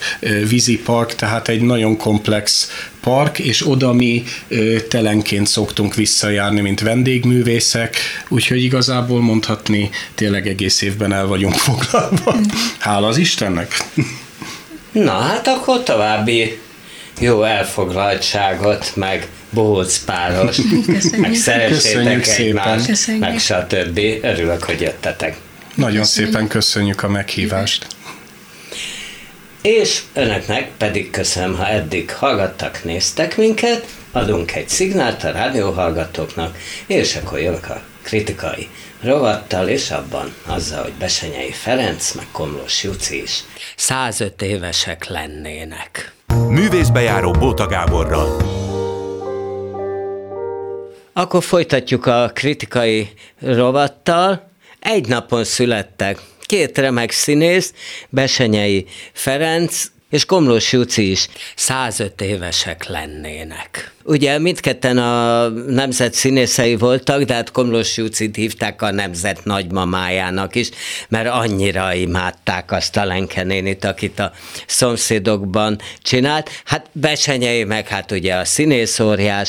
[0.49, 4.23] vízipark, tehát egy nagyon komplex park, és oda mi
[4.89, 7.97] telenként szoktunk visszajárni, mint vendégművészek,
[8.29, 12.37] úgyhogy igazából mondhatni, tényleg egész évben el vagyunk foglalva.
[12.79, 13.85] Hála az Istennek!
[14.93, 16.59] Na hát akkor további
[17.19, 20.57] jó elfoglaltságot, meg bohóc páros,
[21.17, 24.01] meg szeressétek egymást, meg stb.
[24.23, 25.37] Örülök, hogy jöttetek.
[25.75, 26.33] Nagyon köszönjük.
[26.33, 27.87] szépen köszönjük a meghívást.
[29.63, 37.17] És önöknek pedig köszönöm, ha eddig hallgattak, néztek minket, adunk egy szignált a rádióhallgatóknak, és
[37.17, 38.69] akkor jövök a kritikai
[39.03, 43.45] rovattal, és abban azzal, hogy Besenyei Ferenc, meg Komlós Juci is
[43.77, 46.13] 105 évesek lennének.
[46.49, 48.60] Művészbejáró Bóta Gáborral.
[51.13, 53.09] Akkor folytatjuk a kritikai
[53.41, 54.51] rovattal.
[54.81, 56.19] Egy napon születtek
[56.51, 57.73] két remek színész,
[58.09, 63.93] Besenyei Ferenc és Komlós Juci is 105 évesek lennének.
[64.05, 70.71] Ugye mindketten a nemzet színészei voltak, de hát Komlós Jucit hívták a nemzet nagymamájának is,
[71.09, 74.33] mert annyira imádták azt a Lenke nénit, akit a
[74.67, 76.51] szomszédokban csinált.
[76.65, 78.99] Hát Besenyei meg hát ugye a színész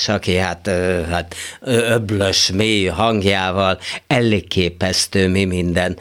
[0.07, 0.69] aki hát,
[1.09, 5.97] hát öblös, mély hangjával elég képesztő mi minden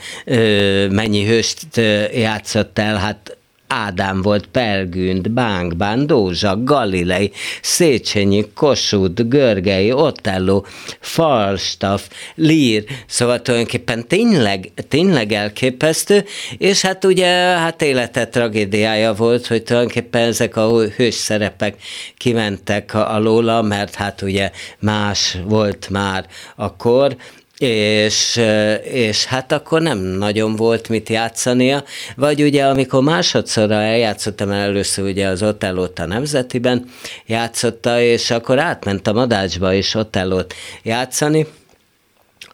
[0.91, 1.77] mennyi hőst
[2.13, 3.35] játszott el, hát
[3.73, 10.63] Ádám volt Pelgünd, Bánkbán, Dózsa, Galilei, Széchenyi, Kossuth, Görgei, Otello,
[11.01, 12.03] Falstaff,
[12.35, 16.25] Lír, szóval tulajdonképpen tényleg, tényleg elképesztő,
[16.59, 21.75] és hát ugye hát élete tragédiája volt, hogy tulajdonképpen ezek a hős szerepek
[22.17, 27.17] kimentek alóla, mert hát ugye más volt már akkor,
[27.63, 28.41] és,
[28.83, 31.85] és hát akkor nem nagyon volt mit játszania,
[32.17, 36.85] vagy ugye amikor másodszorra eljátszottam el először ugye az Otellót a Nemzetiben
[37.27, 41.47] játszotta, és akkor átment a Madácsba is Otellót játszani,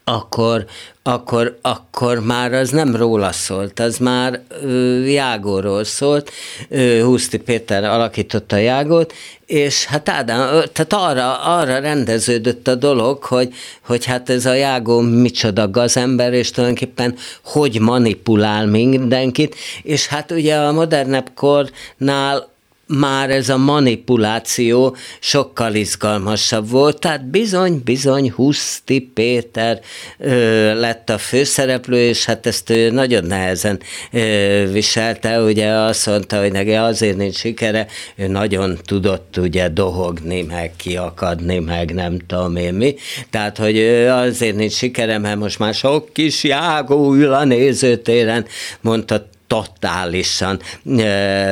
[0.08, 0.64] akkor,
[1.02, 6.30] akkor, akkor már az nem róla szólt, az már ö, Jágóról szólt,
[6.68, 9.12] ö, Huszti Péter alakította Jágót,
[9.46, 10.38] és hát Ádám,
[10.72, 16.50] tehát arra, arra rendeződött a dolog, hogy, hogy hát ez a Jágó micsoda gazember, és
[16.50, 17.14] tulajdonképpen
[17.44, 22.48] hogy manipulál mindenkit, és hát ugye a modernebb kornál
[22.86, 29.80] már ez a manipuláció sokkal izgalmasabb volt, tehát bizony, bizony Huszti Péter
[30.18, 33.80] ö, lett a főszereplő, és hát ezt ő nagyon nehezen
[34.12, 40.42] ö, viselte, ugye azt mondta, hogy neki azért nincs sikere, ő nagyon tudott ugye dohogni,
[40.42, 42.94] meg kiakadni, meg nem tudom én mi,
[43.30, 48.46] tehát, hogy ő azért nincs sikere, mert most már sok kis jágó ül a nézőtéren,
[48.80, 50.60] mondta totálisan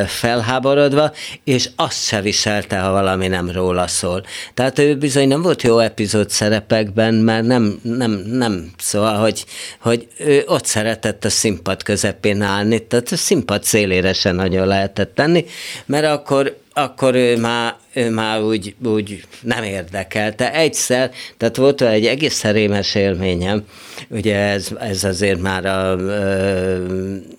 [0.06, 1.12] felháborodva,
[1.44, 4.24] és azt se viselte, ha valami nem róla szól.
[4.54, 9.44] Tehát ő bizony nem volt jó epizód szerepekben, mert nem, nem, nem szóval, hogy,
[9.80, 15.14] hogy ő ott szeretett a színpad közepén állni, tehát a színpad szélére se nagyon lehetett
[15.14, 15.44] tenni,
[15.86, 20.52] mert akkor akkor ő már, ő már úgy, úgy nem érdekelte.
[20.52, 23.64] Egyszer, tehát volt egy egész rémes élményem,
[24.08, 25.98] ugye ez, ez azért már, a,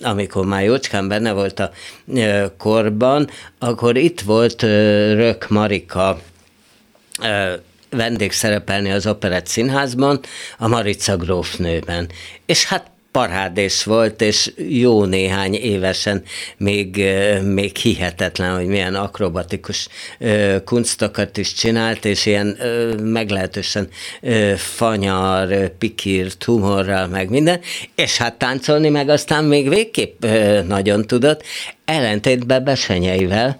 [0.01, 1.71] amikor már jócskán benne volt a
[2.57, 3.29] korban,
[3.59, 6.19] akkor itt volt Rök Marika
[7.89, 10.19] vendégszerepelni az Operett Színházban,
[10.57, 12.09] a Marica grófnőben.
[12.45, 16.23] És hát parádés volt, és jó néhány évesen
[16.57, 17.03] még,
[17.43, 19.87] még hihetetlen, hogy milyen akrobatikus
[20.65, 22.57] kunstokat is csinált, és ilyen
[23.01, 23.87] meglehetősen
[24.55, 27.59] fanyar, pikírt humorral, meg minden,
[27.95, 30.25] és hát táncolni meg aztán még végképp
[30.67, 31.43] nagyon tudott,
[31.85, 33.57] ellentétben Besenyeivel,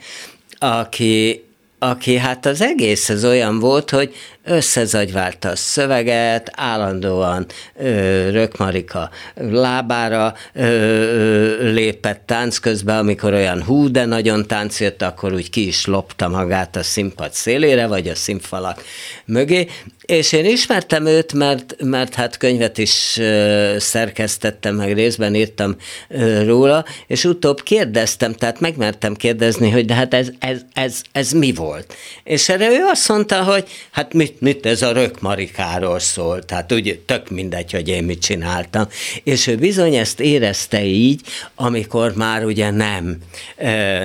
[0.60, 1.44] aki
[1.80, 4.16] aki hát az egész az olyan volt, hogy
[4.46, 13.92] összezagyválta a szöveget, állandóan ö, Rökmarika lábára ö, ö, lépett tánc közben, amikor olyan hú,
[13.92, 18.16] de nagyon tánc jött, akkor úgy ki is lopta magát a színpad szélére, vagy a
[18.16, 18.84] színfalak
[19.26, 19.68] mögé,
[20.06, 25.76] és én ismertem őt, mert, mert hát könyvet is ö, szerkesztettem, meg részben írtam
[26.10, 31.32] ö, róla, és utóbb kérdeztem, tehát megmertem kérdezni, hogy de hát ez, ez, ez, ez
[31.32, 31.94] mi volt?
[32.24, 36.72] És erre ő azt mondta, hogy hát mit mit, ez a rök Marikáról szól, tehát
[36.74, 38.88] úgy tök mindegy, hogy én mit csináltam.
[39.24, 41.22] És ő bizony ezt érezte így,
[41.56, 43.18] amikor már ugye nem,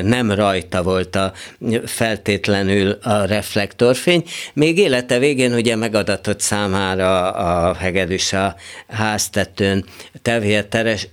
[0.03, 1.33] nem rajta volt a
[1.85, 8.57] feltétlenül a reflektorfény, még élete végén ugye megadatott számára a hegedűs a
[8.89, 9.85] háztetőn
[10.23, 10.69] tevéje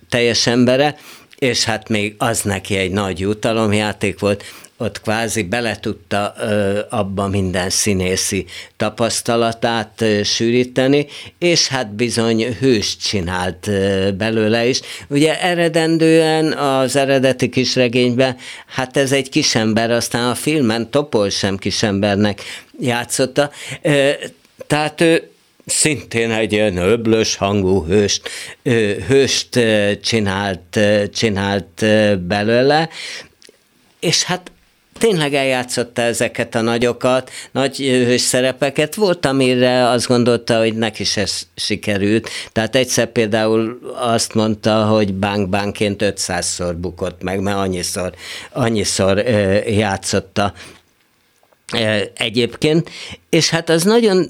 [0.10, 0.96] teljes embere,
[1.38, 4.44] és hát még az neki egy nagy jutalomjáték volt,
[4.78, 6.34] ott kvázi beletudta
[6.90, 8.46] abba minden színészi
[8.78, 11.08] tapasztalatát sűríteni,
[11.40, 13.70] és hát bizony hőst csinált
[14.16, 14.80] belőle is.
[15.08, 22.42] Ugye eredendően az eredeti kisregényben, hát ez egy kisember, aztán a filmen Topol sem kisembernek
[22.80, 23.52] játszotta,
[24.68, 25.30] tehát ő
[25.66, 28.30] szintén egy ilyen öblös hangú hőst,
[29.08, 29.60] hőst
[30.02, 30.80] csinált,
[31.14, 31.86] csinált
[32.20, 32.90] belőle,
[34.00, 34.52] és hát
[34.98, 38.96] tényleg eljátszotta ezeket a nagyokat, nagy hős szerepeket.
[38.96, 41.26] Volt, amire azt gondolta, hogy neki se
[41.56, 42.30] sikerült.
[42.52, 48.14] Tehát egyszer például azt mondta, hogy bánk-bánként 500-szor bukott meg, mert annyiszor,
[48.52, 49.18] annyiszor
[49.68, 50.54] játszotta
[52.14, 52.90] egyébként,
[53.30, 54.30] és hát az nagyon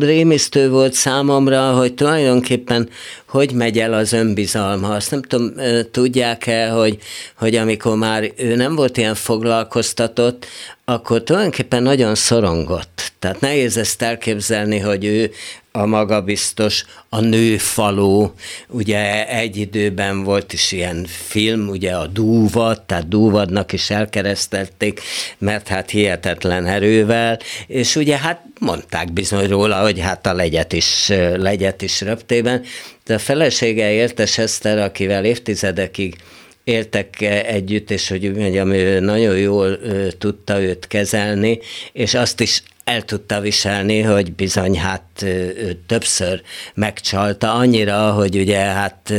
[0.00, 2.88] rémisztő volt számomra, hogy tulajdonképpen
[3.34, 4.88] hogy megy el az önbizalma.
[4.88, 5.52] Azt nem tudom,
[5.90, 6.98] tudják-e, hogy,
[7.36, 10.46] hogy amikor már ő nem volt ilyen foglalkoztatott,
[10.84, 13.12] akkor tulajdonképpen nagyon szorongott.
[13.18, 15.30] Tehát nehéz ezt elképzelni, hogy ő
[15.76, 18.34] a magabiztos, a nőfaló,
[18.68, 25.00] ugye egy időben volt is ilyen film, ugye a Dúvad, tehát Dúvadnak is elkeresztelték,
[25.38, 31.08] mert hát hihetetlen erővel, és ugye hát mondták bizony róla, hogy hát a legyet is,
[31.36, 32.62] legyet is röptében,
[33.04, 36.16] de a felesége Értes Eszter, akivel évtizedekig
[36.64, 39.78] éltek együtt, és hogy mondjam, ő nagyon jól
[40.18, 41.58] tudta őt kezelni,
[41.92, 46.42] és azt is el tudta viselni, hogy bizony hát ő többször
[46.74, 49.10] megcsalta, annyira, hogy ugye hát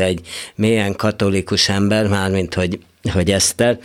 [0.00, 0.20] egy
[0.54, 2.78] mélyen katolikus ember, mármint hogy,
[3.12, 3.78] hogy Eszter,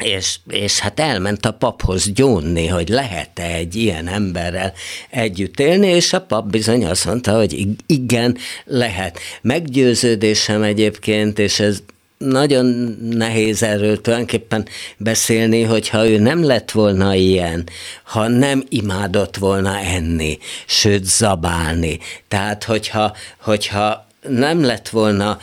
[0.00, 4.72] és, és hát elment a paphoz gyónni, hogy lehet-e egy ilyen emberrel
[5.10, 9.18] együtt élni, és a pap bizony azt mondta, hogy igen, lehet.
[9.42, 11.82] Meggyőződésem egyébként, és ez
[12.24, 14.66] nagyon nehéz erről tulajdonképpen
[14.96, 17.68] beszélni, hogyha ő nem lett volna ilyen,
[18.02, 21.98] ha nem imádott volna enni, sőt zabálni.
[22.28, 25.38] Tehát, hogyha, hogyha nem lett volna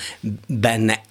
[0.48, 1.02] benne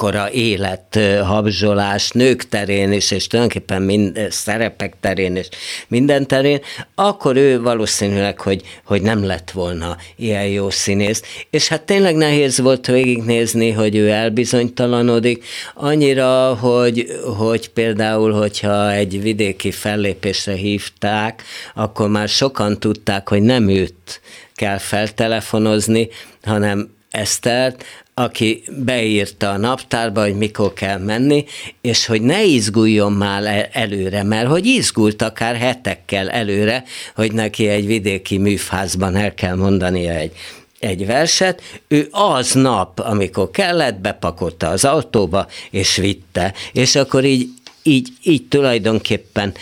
[0.00, 5.48] ekkora élet habzsolás nők terén is, és tulajdonképpen mind, szerepek terén is,
[5.88, 6.60] minden terén,
[6.94, 11.22] akkor ő valószínűleg, hogy, hogy nem lett volna ilyen jó színész.
[11.50, 15.44] És hát tényleg nehéz volt végignézni, hogy ő elbizonytalanodik,
[15.74, 21.42] annyira, hogy, hogy például, hogyha egy vidéki fellépésre hívták,
[21.74, 24.20] akkor már sokan tudták, hogy nem őt
[24.54, 26.08] kell feltelefonozni,
[26.42, 27.84] hanem Esztert,
[28.14, 31.44] aki beírta a naptárba, hogy mikor kell menni,
[31.80, 36.84] és hogy ne izguljon már előre, mert hogy izgult akár hetekkel előre,
[37.14, 40.32] hogy neki egy vidéki műfázban el kell mondania egy
[40.80, 47.48] egy verset, ő aznap, amikor kellett, bepakolta az autóba, és vitte, és akkor így
[47.82, 49.54] így, így tulajdonképpen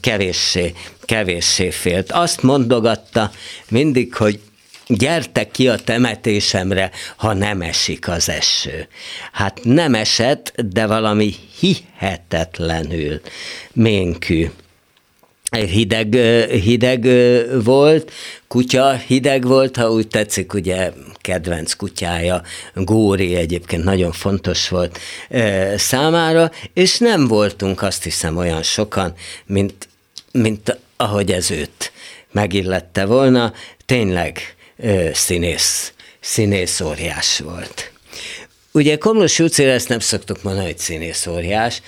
[0.00, 2.12] kevéssé, kevéssé félt.
[2.12, 3.30] Azt mondogatta
[3.68, 4.40] mindig, hogy
[4.88, 8.88] gyertek ki a temetésemre, ha nem esik az eső.
[9.32, 13.20] Hát nem esett, de valami hihetetlenül
[13.72, 14.48] ménkű
[15.50, 16.14] hideg,
[16.50, 17.08] hideg
[17.64, 18.12] volt,
[18.48, 22.42] kutya hideg volt, ha úgy tetszik, ugye kedvenc kutyája,
[22.74, 24.98] Góri egyébként nagyon fontos volt
[25.76, 29.14] számára, és nem voltunk azt hiszem olyan sokan,
[29.46, 29.88] mint,
[30.32, 31.92] mint ahogy ez őt
[32.30, 33.52] megillette volna,
[33.86, 34.56] tényleg
[35.12, 37.92] színész, színész óriás volt.
[38.72, 41.82] Ugye Komlós Júcira ezt nem szoktuk mondani, hogy színész óriás,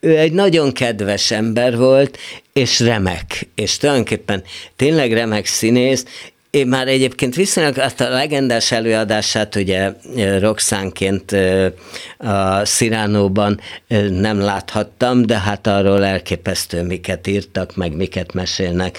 [0.00, 2.18] ő egy nagyon kedves ember volt,
[2.52, 4.44] és remek, és tulajdonképpen
[4.76, 6.04] tényleg remek színész,
[6.50, 9.92] én már egyébként viszonylag azt a legendás előadását ugye
[10.38, 11.36] Roxánként
[12.18, 13.60] a Sziránóban
[14.10, 18.98] nem láthattam, de hát arról elképesztő miket írtak, meg miket mesélnek,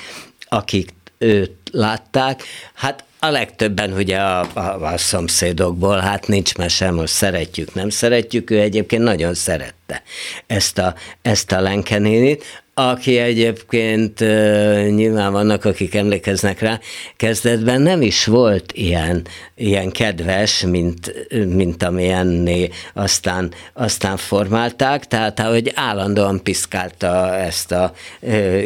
[0.50, 2.44] akik őt látták.
[2.74, 8.50] Hát a legtöbben ugye a, a, a szomszédokból, hát nincs mese, most szeretjük, nem szeretjük,
[8.50, 9.87] ő egyébként nagyon szerette
[10.48, 12.44] ezt a, ezt a lenkenénit,
[12.80, 14.20] aki egyébként
[14.96, 16.80] nyilván vannak, akik emlékeznek rá,
[17.16, 21.14] kezdetben nem is volt ilyen, ilyen kedves, mint,
[21.46, 27.94] mint amilyenné aztán, aztán formálták, tehát hogy állandóan piszkálta ezt a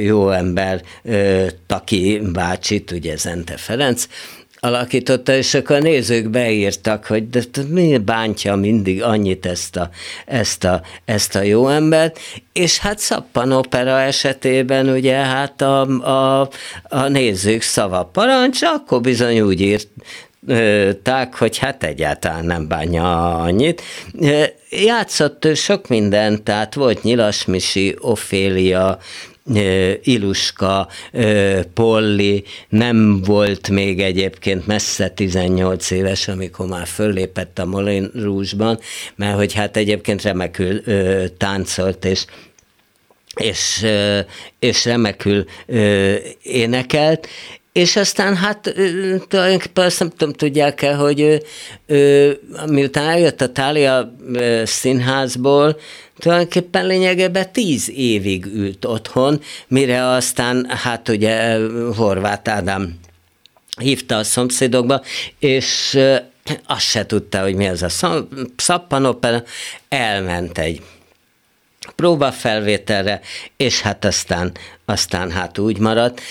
[0.01, 0.82] jó ember
[1.67, 4.07] Taki bácsit, ugye Zente Ferenc,
[4.64, 9.89] alakította, és akkor a nézők beírtak, hogy de mi bántja mindig annyit ezt a,
[10.26, 12.20] ezt a, ezt a jó embert,
[12.53, 16.49] és hát Szappan opera esetében ugye hát a, a,
[16.84, 19.88] a nézők szava parancs, akkor bizony úgy írt,
[21.03, 23.82] tak, hogy hát egyáltalán nem bánja annyit.
[24.70, 28.97] Játszott sok mindent, tehát volt Nyilas Misi, Ofélia,
[30.04, 30.88] Iluska,
[31.74, 38.80] Polli, nem volt még egyébként messze 18 éves, amikor már föllépett a Molin Rouge-ban,
[39.16, 40.82] mert hogy hát egyébként remekül
[41.38, 42.26] táncolt, és
[43.36, 43.86] és,
[44.60, 45.46] és remekül
[46.42, 47.28] énekelt,
[47.72, 48.74] és aztán hát
[49.28, 51.42] tulajdonképpen azt nem tudom, tudják-e, hogy
[51.86, 54.16] ő, miután eljött a Tália
[54.64, 55.80] színházból,
[56.22, 61.57] tulajdonképpen lényegében tíz évig ült otthon, mire aztán hát ugye
[61.95, 62.99] Horváth Ádám
[63.80, 65.01] hívta a szomszédokba,
[65.39, 65.99] és
[66.67, 67.89] azt se tudta, hogy mi az a
[68.55, 69.43] szappanopera,
[69.89, 70.82] elment egy
[71.95, 73.22] próbafelvételre,
[73.57, 74.51] és hát aztán,
[74.86, 76.22] aztán hát úgy maradt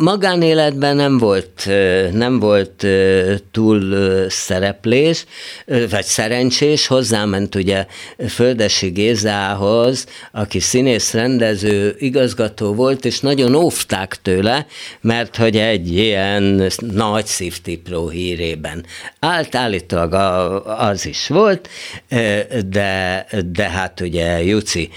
[0.00, 1.68] magánéletben nem volt,
[2.12, 2.86] nem volt
[3.50, 3.96] túl
[4.28, 5.24] szereplés,
[5.66, 7.86] vagy szerencsés, hozzáment ugye
[8.28, 14.66] Földesi Gézához, aki színész, rendező, igazgató volt, és nagyon óvták tőle,
[15.00, 18.84] mert hogy egy ilyen nagy szívtipró hírében.
[19.18, 20.12] Állt, állítólag
[20.64, 21.68] az is volt,
[22.66, 24.90] de, de hát ugye Juci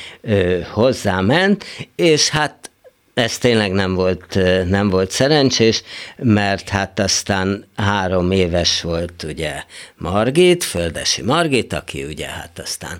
[0.72, 2.72] hozzáment, és hát
[3.14, 5.84] ez tényleg nem volt, nem volt szerencsés,
[6.18, 9.64] mert hát aztán három éves volt ugye
[9.98, 13.00] Margit, Földesi Margit, aki ugye hát aztán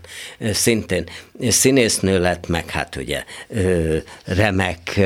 [0.52, 1.04] szintén
[1.50, 3.24] színésznő lett, meg hát ugye
[4.26, 5.00] remek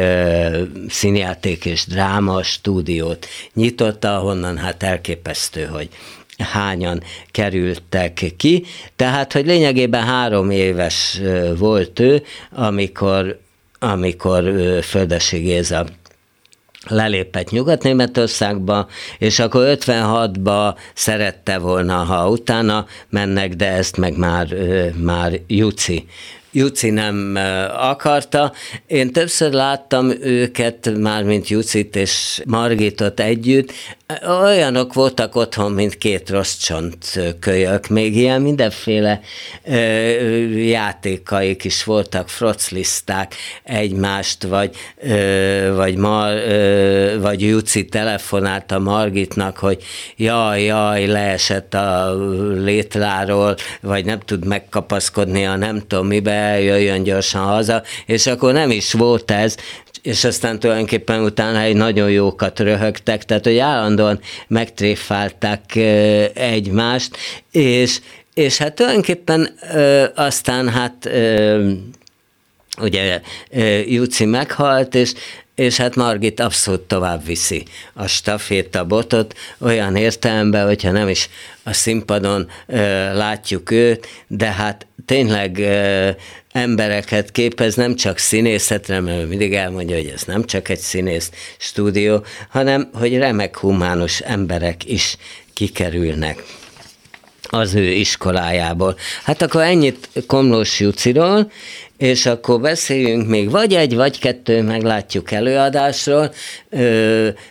[0.89, 5.89] színjáték és dráma stúdiót nyitotta, ahonnan hát elképesztő, hogy
[6.37, 8.65] hányan kerültek ki.
[8.95, 11.21] Tehát, hogy lényegében három éves
[11.57, 13.39] volt ő, amikor
[13.79, 15.85] amikor Földesi Géza
[16.89, 24.55] lelépett Nyugat-Németországba, és akkor 56-ba szerette volna, ha utána mennek, de ezt meg már,
[24.95, 26.07] már Juci
[26.51, 27.37] Juci nem
[27.77, 28.53] akarta.
[28.87, 33.71] Én többször láttam őket, már mint Jucit és Margitot együtt.
[34.27, 37.87] Olyanok voltak otthon, mint két rossz csont kölyök.
[37.87, 39.21] Még ilyen mindenféle
[40.55, 44.75] játékaik is voltak, frocliszták egymást, vagy,
[45.75, 46.33] vagy, Mar,
[47.19, 49.83] vagy Juci telefonált a Margitnak, hogy
[50.15, 52.15] jaj, jaj, leesett a
[52.53, 58.71] létráról, vagy nem tud megkapaszkodni a nem tudom mibe, jöjjön gyorsan haza, és akkor nem
[58.71, 59.57] is volt ez,
[60.01, 65.75] és aztán tulajdonképpen utána egy nagyon jókat röhögtek, tehát hogy állandóan megtréfálták
[66.33, 67.17] egymást,
[67.51, 67.99] és,
[68.33, 69.57] és hát tulajdonképpen
[70.15, 71.09] aztán hát
[72.81, 73.21] ugye
[73.85, 75.13] Júci meghalt, és
[75.57, 81.29] és hát Margit abszolút tovább viszi a staféta botot, olyan értelemben, hogyha nem is
[81.63, 82.77] a színpadon ö,
[83.13, 86.09] látjuk őt, de hát tényleg ö,
[86.51, 92.25] embereket képez, nem csak színészetre, mert mindig elmondja, hogy ez nem csak egy színész stúdió,
[92.49, 95.17] hanem hogy remek humánus emberek is
[95.53, 96.43] kikerülnek
[97.49, 98.97] az ő iskolájából.
[99.23, 101.51] Hát akkor ennyit Komlós Juciról,
[101.97, 106.33] és akkor beszéljünk még vagy egy, vagy kettő, meglátjuk előadásról.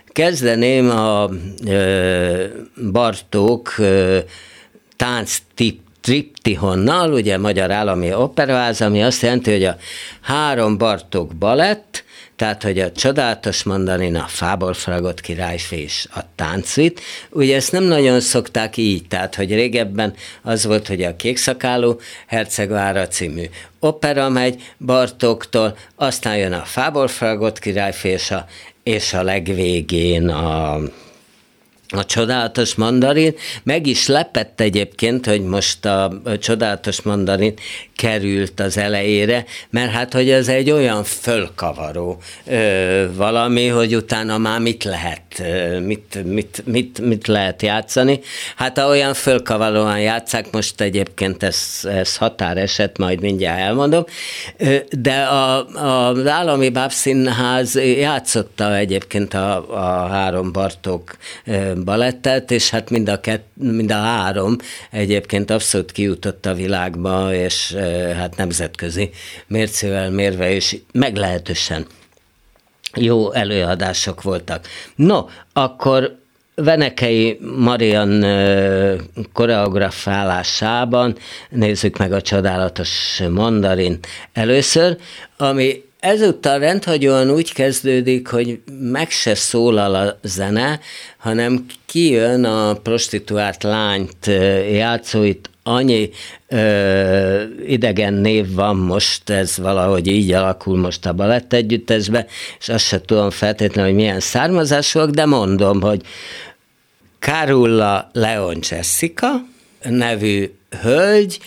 [0.06, 1.30] Kezdeném a
[2.92, 3.74] Bartók
[4.96, 9.76] tánc tip triptihonnal, ugye Magyar Állami Operaház, ami azt jelenti, hogy a
[10.20, 12.04] három Bartók balett,
[12.36, 17.84] tehát, hogy a csodálatos mandarin, a fából fragott királyfé és a táncvit, ugye ezt nem
[17.84, 23.44] nagyon szokták így, tehát, hogy régebben az volt, hogy a kékszakálú hercegvára című
[23.78, 28.46] opera megy Bartóktól, aztán jön a fából fragott királyfé és a,
[28.82, 30.78] és a legvégén a
[31.88, 33.34] a csodálatos mandarin.
[33.62, 37.54] Meg is lepett egyébként, hogy most a csodálatos mandarin
[37.96, 44.60] került az elejére, mert hát, hogy ez egy olyan fölkavaró ö, valami, hogy utána már
[44.60, 45.42] mit lehet,
[45.80, 48.20] mit, mit, mit, mit lehet játszani.
[48.56, 54.04] Hát ha olyan fölkavaróan játszák, most egyébként ez, ez határeset, majd mindjárt elmondom,
[54.90, 61.16] de a, a, az Állami Bábszínház játszotta egyébként a, a három Bartók
[61.84, 64.56] balettet, és hát mind a, kett, mind a három
[64.90, 67.74] egyébként abszolút kijutott a világba, és
[68.16, 69.10] hát nemzetközi
[69.46, 71.86] mércével mérve, és meglehetősen
[72.94, 74.66] jó előadások voltak.
[74.94, 76.18] No, akkor
[76.54, 78.24] Venekei Marian
[79.32, 81.16] koreografálásában
[81.50, 83.98] nézzük meg a csodálatos mandarin
[84.32, 84.96] először,
[85.36, 90.80] ami ezúttal rendhagyóan úgy kezdődik, hogy meg se szólal a zene,
[91.16, 94.26] hanem kijön a prostituált lányt
[94.70, 96.10] játszó, itt annyi
[96.48, 102.26] ö, idegen név van most, ez valahogy így alakul most a balett együttesbe,
[102.58, 106.02] és azt se tudom feltétlenül, hogy milyen származásúak, de mondom, hogy
[107.18, 109.44] Carulla Leon Jessica
[109.82, 110.50] nevű
[110.82, 111.38] hölgy,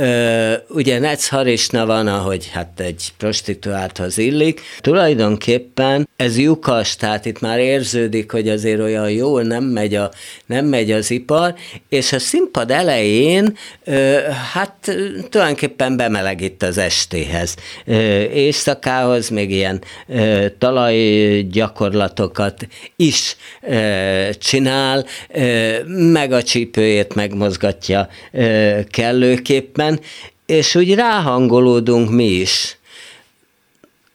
[0.00, 4.60] Ö, ugye Netz Harisna van, ahogy hát egy prostituálthoz illik.
[4.80, 10.10] Tulajdonképpen ez lyukas, tehát itt már érződik, hogy azért olyan jól nem megy, a,
[10.46, 11.54] nem megy az ipar,
[11.88, 14.18] és a színpad elején ö,
[14.52, 14.96] hát
[15.30, 17.54] tulajdonképpen bemelegít az estéhez.
[17.84, 22.66] Ö, éjszakához még ilyen ö, talajgyakorlatokat
[22.96, 30.00] is ö, csinál, ö, meg a csípőjét megmozgatja ö, kellőképpen, szépen,
[30.46, 32.78] és úgy ráhangolódunk mi is.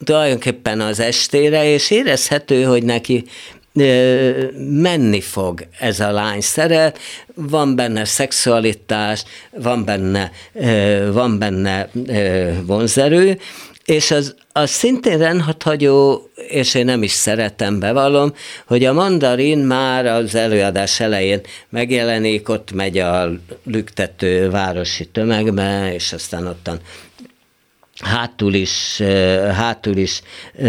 [0.03, 3.23] Tulajdonképpen az estére, és érezhető, hogy neki
[4.57, 6.99] menni fog ez a lány szeret,
[7.35, 10.31] van benne szexualitás, van benne,
[11.11, 11.89] van benne
[12.65, 13.39] vonzerő,
[13.91, 18.33] és az, az szintén rendhagyó, és én nem is szeretem, bevallom,
[18.65, 23.29] hogy a mandarin már az előadás elején megjelenik, ott megy a
[23.63, 26.79] lüktető városi tömegbe, és aztán ottan
[28.01, 29.01] hátul is,
[29.53, 30.21] hátul is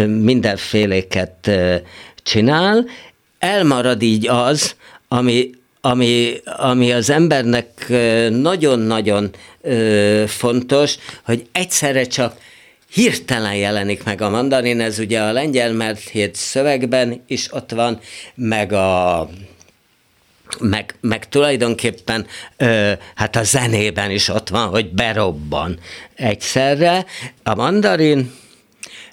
[0.07, 1.51] mindenféléket
[2.23, 2.85] csinál,
[3.39, 4.75] elmarad így az,
[5.07, 5.49] ami,
[5.81, 7.85] ami, ami az embernek
[8.29, 9.29] nagyon-nagyon
[10.27, 12.35] fontos, hogy egyszerre csak
[12.93, 17.99] hirtelen jelenik meg a mandarin, ez ugye a lengyel mert szövegben is ott van,
[18.35, 19.29] meg a
[20.59, 22.25] meg, meg tulajdonképpen
[22.57, 25.79] ö, hát a zenében is ott van, hogy berobban
[26.15, 27.05] egyszerre.
[27.43, 28.33] A mandarin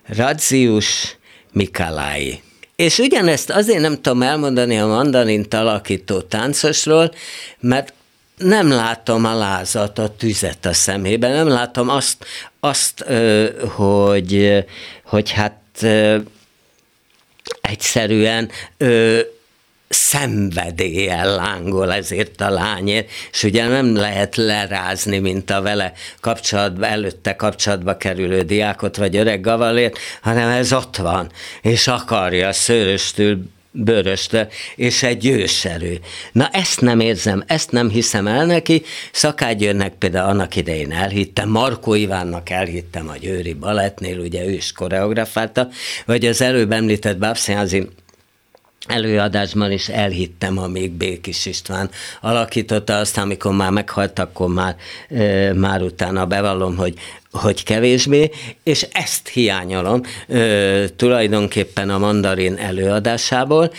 [0.06, 1.16] Radzius
[1.52, 2.42] Mikalai.
[2.76, 7.14] És ugyanezt azért nem tudom elmondani a mandarint alakító táncosról,
[7.60, 7.92] mert
[8.40, 12.26] nem látom a lázat, a tüzet a szemében, nem látom azt,
[12.60, 13.04] azt
[13.74, 14.64] hogy,
[15.04, 15.86] hogy hát
[17.60, 18.50] egyszerűen
[19.88, 27.36] szenvedéllyel lángol ezért a lányért, és ugye nem lehet lerázni, mint a vele kapcsolatba, előtte
[27.36, 31.30] kapcsolatba kerülő diákot vagy öreg gavalért, hanem ez ott van,
[31.62, 36.00] és akarja szőröstül bőröstől, és egy győserő.
[36.32, 38.82] Na ezt nem érzem, ezt nem hiszem el neki.
[39.12, 45.68] Szakágyőrnek például annak idején elhittem, Markó Ivánnak elhittem a Győri Balettnél, ugye ő is koreografálta,
[46.06, 47.88] vagy az előbb említett Bábszínházi
[48.86, 54.76] előadásban is elhittem, amíg Békis István alakította, aztán amikor már meghalt, akkor már,
[55.08, 56.94] e, már utána bevallom, hogy,
[57.30, 58.30] hogy kevésbé,
[58.62, 63.72] és ezt hiányolom e, tulajdonképpen a mandarin előadásából.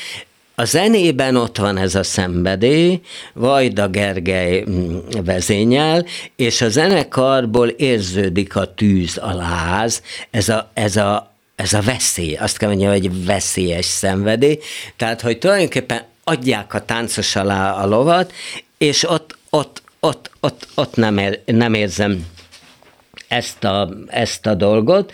[0.55, 3.01] A zenében ott van ez a szenvedély,
[3.33, 10.95] Vajda Gergely mm, vezényel, és a zenekarból érződik a tűz, a láz, ez a, ez
[10.95, 11.30] a,
[11.62, 14.59] ez a veszély, azt kell mondjam, hogy veszélyes szenvedély,
[14.97, 18.34] tehát, hogy tulajdonképpen adják a táncos alá a lovat,
[18.78, 22.26] és ott, ott, ott, ott, ott nem, ér, nem érzem
[23.28, 25.14] ezt a, ezt a dolgot.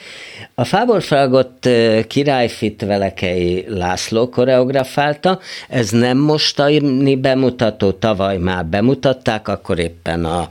[0.55, 1.69] A Fábor Fragott
[2.07, 5.39] királyfit Velekei László koreografálta,
[5.69, 10.49] ez nem mostani bemutató, tavaly már bemutatták, akkor éppen a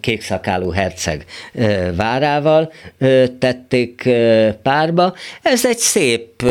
[0.00, 1.24] kékszakálú herceg
[1.96, 2.72] várával
[3.38, 4.08] tették
[4.62, 5.14] párba.
[5.42, 6.42] Ez egy szép,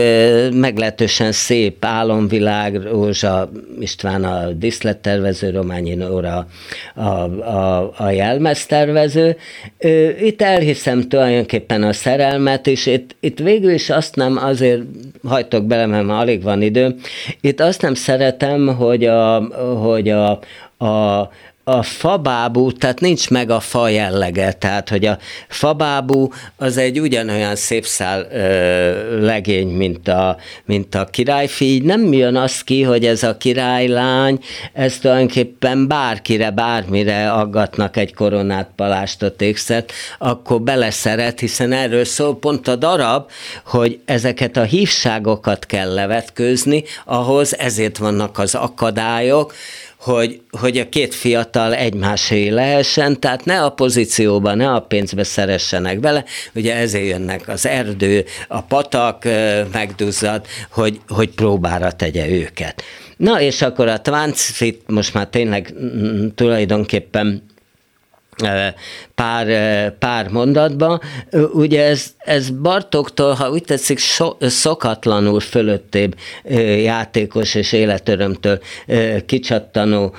[0.53, 6.47] meglehetősen szép álomvilág, Rózsa István a diszlettervező, Rományi Nóra
[6.95, 9.37] a, a, a jelmeztervező.
[10.21, 14.81] Itt elhiszem tulajdonképpen a szerelmet, és itt, itt végül is azt nem azért
[15.23, 16.95] hajtok bele, mert alig van idő,
[17.41, 19.39] itt azt nem szeretem, hogy a,
[19.75, 20.29] hogy a,
[20.85, 21.29] a
[21.69, 27.55] a fabábú, tehát nincs meg a fa jellege, tehát hogy a fabábú az egy ugyanolyan
[27.55, 33.05] szép szál ö, legény, mint a, mint a királyfi, így nem jön az ki, hogy
[33.05, 34.39] ez a királylány,
[34.73, 42.67] ez tulajdonképpen bárkire, bármire aggatnak egy koronát, palástot, ékszet, akkor beleszeret, hiszen erről szól pont
[42.67, 43.29] a darab,
[43.65, 49.53] hogy ezeket a hívságokat kell levetkőzni, ahhoz ezért vannak az akadályok,
[49.97, 55.99] hogy, hogy a két fiatal egymásé lehessen, tehát ne a pozícióban, ne a pénzbe szeressenek
[55.99, 56.23] bele,
[56.55, 59.23] ugye ezért jönnek az erdő, a patak
[59.71, 62.83] megduzzad, hogy, hogy próbára tegye őket.
[63.17, 67.43] Na és akkor a Tváncfit most már tényleg mm, tulajdonképpen
[69.15, 69.47] pár,
[69.97, 71.01] pár mondatban.
[71.53, 76.15] Ugye ez, ez Bartoktól, ha úgy tetszik, so, szokatlanul fölöttébb
[76.83, 78.59] játékos és életörömtől
[79.25, 80.15] kicsattanó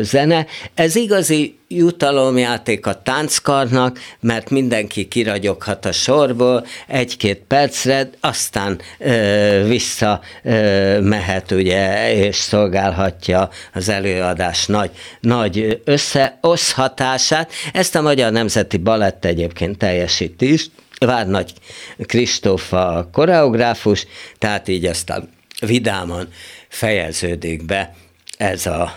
[0.00, 0.46] zene.
[0.74, 10.20] Ez igazi jutalomjáték a tánckarnak, mert mindenki kiragyoghat a sorból egy-két percre, aztán ö, vissza
[10.42, 17.52] ö, mehet ugye, és szolgálhatja az előadás nagy, nagy összeoszhatását.
[17.72, 20.66] Ezt a Magyar Nemzeti Balett egyébként teljesíti is,
[20.98, 21.52] Várnagy
[21.98, 24.06] Kristóf a koreográfus,
[24.38, 25.28] tehát így aztán
[25.60, 26.28] vidáman
[26.68, 27.94] fejeződik be
[28.36, 28.96] ez a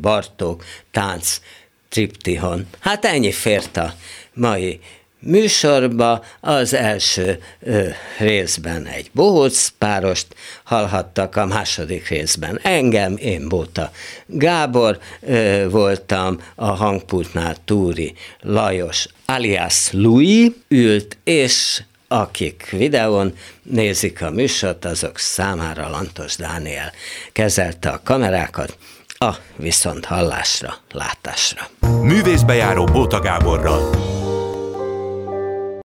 [0.00, 1.40] Bartók tánc
[1.96, 2.66] triptihon.
[2.80, 3.94] Hát ennyi fért a
[4.34, 4.80] mai
[5.18, 6.24] műsorba.
[6.40, 7.88] Az első ö,
[8.18, 10.26] részben egy bohóc párost
[10.64, 13.90] hallhattak, a második részben engem, én Bóta
[14.26, 24.30] Gábor ö, voltam, a hangpultnál Túri Lajos alias Louis ült, és akik videón nézik a
[24.30, 26.92] műsort, azok számára Lantos Dániel
[27.32, 28.76] kezelte a kamerákat,
[29.18, 31.68] a viszont hallásra, látásra.
[32.02, 33.90] Művészbejáró Bóta Gáborral.